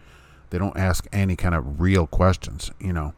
They 0.50 0.58
don't 0.58 0.78
ask 0.78 1.08
any 1.12 1.36
kind 1.36 1.56
of 1.56 1.80
real 1.80 2.08
questions. 2.08 2.72
You 2.80 2.94
know, 2.94 3.14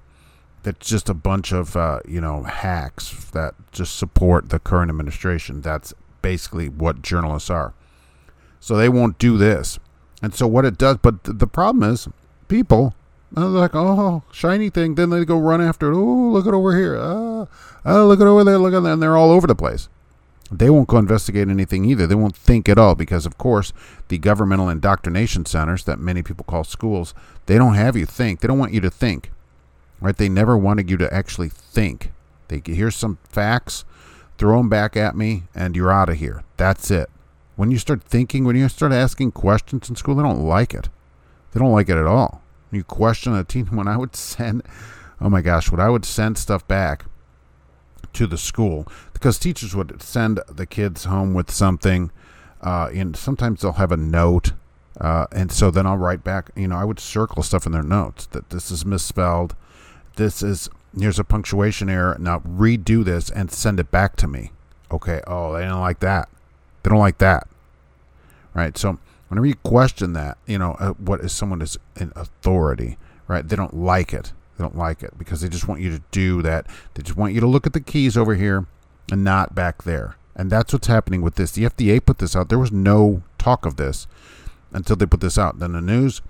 that's 0.64 0.88
just 0.88 1.10
a 1.10 1.14
bunch 1.14 1.52
of 1.52 1.76
uh, 1.76 2.00
you 2.08 2.22
know 2.22 2.44
hacks 2.44 3.26
that 3.32 3.56
just 3.72 3.96
support 3.96 4.50
the 4.50 4.60
current 4.60 4.90
administration. 4.90 5.62
That's 5.62 5.94
basically 6.22 6.68
what 6.70 7.02
journalists 7.02 7.50
are. 7.50 7.74
So 8.60 8.76
they 8.76 8.90
won't 8.90 9.18
do 9.18 9.38
this. 9.38 9.80
And 10.22 10.34
so 10.34 10.48
what 10.48 10.66
it 10.66 10.78
does, 10.78 10.98
but 10.98 11.24
th- 11.24 11.38
the 11.38 11.48
problem 11.48 11.90
is, 11.90 12.08
people 12.48 12.96
are 13.36 13.46
like, 13.46 13.76
oh, 13.76 14.24
shiny 14.32 14.70
thing. 14.70 14.96
Then 14.96 15.10
they 15.10 15.26
go 15.26 15.38
run 15.38 15.62
after 15.62 15.92
it. 15.92 15.96
Oh, 15.96 16.30
look 16.32 16.48
it 16.48 16.54
over 16.54 16.76
here. 16.76 16.96
Oh, 16.96 17.48
oh, 17.86 18.08
look 18.08 18.20
it 18.20 18.26
over 18.26 18.44
there. 18.44 18.58
Look 18.58 18.74
at 18.74 18.82
that. 18.84 18.94
And 18.94 19.02
they're 19.02 19.18
all 19.18 19.32
over 19.32 19.48
the 19.48 19.56
place. 19.56 19.90
They 20.50 20.70
won't 20.70 20.88
go 20.88 20.98
investigate 20.98 21.50
anything 21.50 21.84
either. 21.86 22.08
They 22.08 22.16
won't 22.16 22.36
think 22.36 22.70
at 22.70 22.78
all 22.78 22.96
because, 22.96 23.26
of 23.26 23.38
course, 23.38 23.74
the 24.08 24.18
governmental 24.18 24.70
indoctrination 24.70 25.46
centers 25.46 25.84
that 25.84 26.00
many 26.00 26.24
people 26.24 26.46
call 26.46 26.64
schools, 26.64 27.14
they 27.48 27.58
don't 27.58 27.74
have 27.74 27.98
you 27.98 28.06
think. 28.06 28.40
They 28.40 28.48
don't 28.48 28.60
want 28.60 28.74
you 28.74 28.82
to 28.82 28.90
think. 28.90 29.32
Right? 30.00 30.16
They 30.16 30.30
never 30.30 30.58
wanted 30.58 30.90
you 30.90 30.98
to 30.98 31.14
actually 31.14 31.50
think. 31.50 32.12
They 32.48 32.62
here's 32.66 32.96
some 32.96 33.18
facts, 33.28 33.84
throw 34.38 34.58
them 34.58 34.70
back 34.70 34.96
at 34.96 35.18
me, 35.18 35.44
and 35.54 35.76
you're 35.76 35.92
out 35.92 36.10
of 36.10 36.18
here. 36.18 36.44
That's 36.56 36.90
it. 36.92 37.10
When 37.56 37.72
you 37.72 37.78
start 37.78 38.04
thinking, 38.04 38.46
when 38.46 38.56
you 38.56 38.70
start 38.70 38.94
asking 38.94 39.32
questions 39.32 39.90
in 39.90 39.96
school, 39.96 40.16
they 40.16 40.24
don't 40.24 40.46
like 40.46 40.74
it. 40.74 40.90
They 41.52 41.60
don't 41.60 41.74
like 41.74 41.90
it 41.90 41.98
at 41.98 42.06
all. 42.06 42.42
You 42.72 42.84
question 42.84 43.34
a 43.34 43.44
teen, 43.44 43.66
when 43.76 43.88
I 43.88 43.98
would 43.98 44.16
send, 44.16 44.64
oh 45.20 45.30
my 45.30 45.42
gosh, 45.42 45.72
when 45.72 45.82
I 45.82 45.90
would 45.90 46.06
send 46.06 46.38
stuff 46.38 46.66
back 46.68 47.06
to 48.14 48.28
the 48.28 48.38
school, 48.38 48.88
because 49.18 49.40
teachers 49.40 49.76
would 49.76 50.00
send 50.02 50.40
the 50.48 50.68
kids 50.68 51.06
home 51.06 51.34
with 51.34 51.50
something, 51.50 52.12
uh, 52.62 52.90
and 52.94 53.18
sometimes 53.18 53.62
they'll 53.62 53.74
have 53.74 53.92
a 53.92 53.98
note, 53.98 54.54
uh, 55.02 55.26
and 55.32 55.52
so 55.52 55.72
then 55.72 55.88
I'll 55.88 55.98
write 55.98 56.24
back. 56.24 56.52
You 56.56 56.68
know, 56.68 56.78
I 56.78 56.86
would 56.86 57.00
circle 57.00 57.42
stuff 57.42 57.66
in 57.66 57.72
their 57.72 57.82
notes 57.82 58.28
that 58.28 58.52
this 58.52 58.70
is 58.70 58.86
misspelled, 58.86 59.56
this 60.18 60.44
is 60.44 60.70
here's 60.98 61.18
a 61.18 61.24
punctuation 61.24 61.90
error. 61.90 62.16
Now 62.20 62.40
redo 62.40 63.04
this 63.04 63.30
and 63.32 63.52
send 63.52 63.80
it 63.80 63.90
back 63.90 64.16
to 64.18 64.28
me. 64.28 64.52
Okay. 64.92 65.22
Oh, 65.26 65.54
they 65.54 65.66
don't 65.66 65.82
like 65.82 66.00
that. 66.00 66.30
They 66.84 66.90
don't 66.90 67.00
like 67.00 67.18
that. 67.18 67.48
Right. 68.54 68.78
So 68.78 69.00
whenever 69.30 69.48
you 69.48 69.56
question 69.56 70.14
that, 70.14 70.38
you 70.46 70.60
know, 70.60 70.76
uh, 70.80 70.92
what 70.94 71.22
is 71.22 71.32
someone 71.32 71.62
is 71.62 71.78
in 71.96 72.12
authority, 72.16 72.98
right? 73.28 73.48
They 73.48 73.56
don't 73.56 73.76
like 73.76 74.14
it. 74.14 74.34
They 74.58 74.64
don't 74.64 74.78
like 74.78 75.04
it 75.04 75.18
because 75.18 75.42
they 75.42 75.50
just 75.50 75.68
want 75.68 75.82
you 75.82 75.92
to 75.92 76.04
do 76.12 76.42
that. 76.44 76.68
They 76.94 77.04
just 77.04 77.18
want 77.18 77.34
you 77.34 77.40
to 77.42 77.48
look 77.48 77.66
at 77.66 77.74
the 77.74 77.82
keys 77.82 78.16
over 78.16 78.36
here 78.36 78.66
and 79.12 79.24
not 79.24 79.56
back 79.56 79.84
there. 79.84 80.16
And 80.36 80.52
that's 80.52 80.72
what's 80.74 80.88
happening 80.88 81.22
with 81.22 81.36
this. 81.36 81.52
The 81.52 81.64
FDA 81.64 82.04
put 82.04 82.20
this 82.20 82.36
out. 82.36 82.50
There 82.50 82.60
was 82.60 82.72
no 82.72 83.24
talk 83.38 83.66
of 83.66 83.76
this 83.76 84.08
until 84.72 84.96
they 84.96 85.06
put 85.06 85.22
this 85.22 85.38
out. 85.38 85.60
Then 85.60 85.74
the 85.74 85.82
news, 85.82 86.22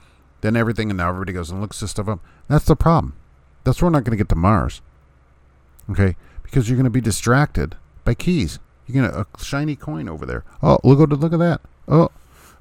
then 0.42 0.56
everything, 0.56 0.90
and 0.90 0.98
now 0.98 1.10
everybody 1.10 1.34
goes 1.34 1.52
and 1.52 1.60
looks 1.60 1.80
this 1.80 1.92
stuff 1.92 2.08
up. 2.08 2.20
That's 2.48 2.66
the 2.66 2.76
problem. 2.76 3.16
That's 3.63 3.82
why 3.82 3.88
we're 3.88 3.92
not 3.92 4.06
going 4.06 4.18
to 4.18 4.24
get 4.24 4.30
to 4.30 4.36
Mars. 4.36 4.82
Okay? 5.90 6.16
Because 6.44 6.70
you're 6.70 6.78
going 6.78 6.86
to 6.86 6.90
be 6.90 7.02
distracted 7.02 7.76
by 8.06 8.13
keys. 8.13 8.60
You're 8.86 9.04
going 9.04 9.13
to 9.13 9.28
a 9.34 9.44
shiny 9.44 9.76
coin 9.76 10.08
over 10.08 10.26
there. 10.26 10.46
Oh, 10.63 10.80
look 10.84 11.02
at 11.02 11.20
look 11.20 11.34
at 11.34 11.40
that. 11.40 11.62
Oh, 11.88 12.10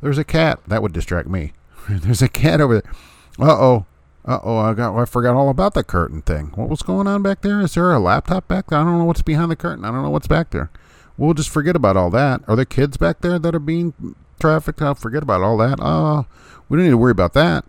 there's 0.01 0.19
a 0.19 0.25
cat. 0.25 0.61
That 0.67 0.83
would 0.83 0.93
distract 0.93 1.29
me. 1.29 1.53
there's 1.89 2.23
a 2.23 2.29
cat 2.29 2.61
over 2.61 2.81
there. 2.81 2.93
Uh 3.39 3.53
oh. 3.53 3.87
Uh 4.27 4.41
oh. 4.43 4.59
I 4.59 4.75
got. 4.75 4.97
I 4.97 5.05
forgot 5.05 5.37
all 5.37 5.49
about 5.49 5.75
the 5.75 5.85
curtain 5.85 6.23
thing. 6.23 6.47
What 6.55 6.69
was 6.69 6.83
going 6.83 7.07
on 7.07 7.23
back 7.23 7.43
there? 7.43 7.61
Is 7.61 7.75
there 7.75 7.93
a 7.93 7.99
laptop 7.99 8.49
back 8.49 8.69
there? 8.69 8.79
I 8.79 8.85
don't 8.85 8.99
know 8.99 9.05
what's 9.05 9.23
behind 9.23 9.51
the 9.51 9.57
curtain. 9.57 9.85
I 9.85 9.91
don't 9.91 10.03
know 10.03 10.11
what's 10.11 10.27
back 10.27 10.51
there. 10.51 10.71
We'll 11.17 11.35
just 11.35 11.51
forget 11.51 11.77
about 11.77 11.97
all 11.97 12.11
that. 12.11 12.43
Are 12.47 12.57
there 12.57 12.65
kids 12.65 12.97
back 12.97 13.21
there 13.21 13.39
that 13.39 13.55
are 13.55 13.61
being 13.61 13.95
trafficked? 14.39 14.83
I'll 14.83 14.95
forget 14.95 15.23
about 15.23 15.43
all 15.43 15.57
that. 15.59 15.79
Oh, 15.81 16.27
we 16.69 16.77
don't 16.77 16.85
need 16.85 16.91
to 16.91 16.99
worry 16.99 17.13
about 17.13 17.33
that. 17.35 17.65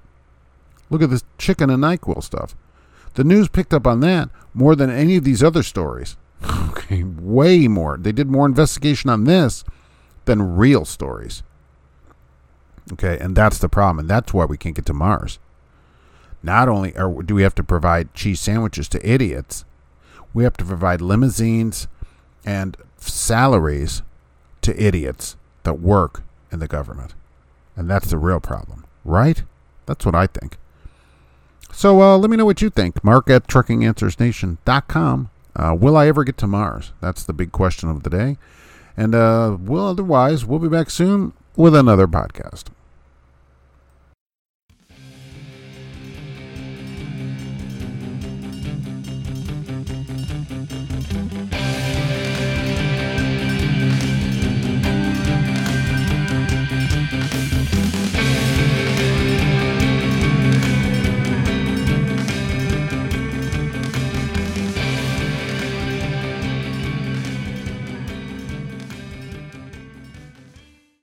Look 0.90 1.02
at 1.02 1.10
this 1.10 1.24
chicken 1.38 1.70
and 1.70 1.84
NyQuil 1.84 2.24
stuff. 2.24 2.56
The 3.14 3.24
news 3.24 3.48
picked 3.48 3.74
up 3.74 3.88
on 3.88 4.00
that 4.02 4.30
more 4.54 4.76
than 4.76 4.90
any 4.90 5.16
of 5.16 5.24
these 5.24 5.44
other 5.44 5.64
stories. 5.64 6.18
Okay, 6.88 7.04
way 7.04 7.68
more. 7.68 7.98
They 7.98 8.14
did 8.14 8.30
more 8.30 8.46
investigation 8.46 9.10
on 9.10 9.26
this 9.26 9.66
than 10.24 10.56
real 10.56 10.86
stories. 10.86 11.44
Okay, 12.94 13.18
and 13.20 13.36
that's 13.36 13.58
the 13.58 13.68
problem, 13.68 14.00
and 14.00 14.10
that's 14.10 14.34
why 14.34 14.46
we 14.46 14.56
can't 14.56 14.76
get 14.76 14.86
to 14.86 14.94
Mars. 14.94 15.38
Not 16.44 16.70
only 16.70 16.96
are, 16.96 17.22
do 17.24 17.36
we 17.36 17.44
have 17.44 17.56
to 17.56 17.64
provide 17.64 18.14
cheese 18.14 18.40
sandwiches 18.40 18.88
to 18.90 19.10
idiots, 19.10 19.66
we 20.34 20.44
have 20.44 20.58
to 20.58 20.66
provide 20.66 21.02
limousines 21.02 21.88
and 22.46 22.78
salaries 22.98 24.02
to 24.62 24.82
idiots 24.82 25.36
that 25.64 25.80
work 25.80 26.24
in 26.52 26.60
the 26.60 26.68
government. 26.68 27.14
And 27.76 27.90
that's 27.90 28.10
the 28.10 28.18
real 28.18 28.40
problem, 28.40 28.86
right? 29.04 29.44
That's 29.86 30.06
what 30.06 30.16
I 30.16 30.28
think. 30.28 30.58
So 31.72 32.02
uh, 32.02 32.18
let 32.18 32.30
me 32.30 32.38
know 32.38 32.46
what 32.46 32.62
you 32.62 32.70
think. 32.70 33.04
Mark 33.04 33.30
at 33.30 33.48
truckinganswersnation.com. 33.48 35.30
Uh, 35.56 35.76
will 35.80 35.98
I 35.98 36.08
ever 36.08 36.24
get 36.24 36.38
to 36.38 36.48
Mars? 36.48 36.94
That's 37.02 37.24
the 37.24 37.34
big 37.34 37.52
question 37.52 37.90
of 37.90 38.04
the 38.04 38.10
day. 38.10 38.38
And 38.96 39.14
uh, 39.14 39.58
well, 39.60 39.88
otherwise, 39.88 40.46
we'll 40.46 40.60
be 40.60 40.70
back 40.70 40.90
soon 40.90 41.34
with 41.56 41.76
another 41.76 42.08
podcast. 42.08 42.66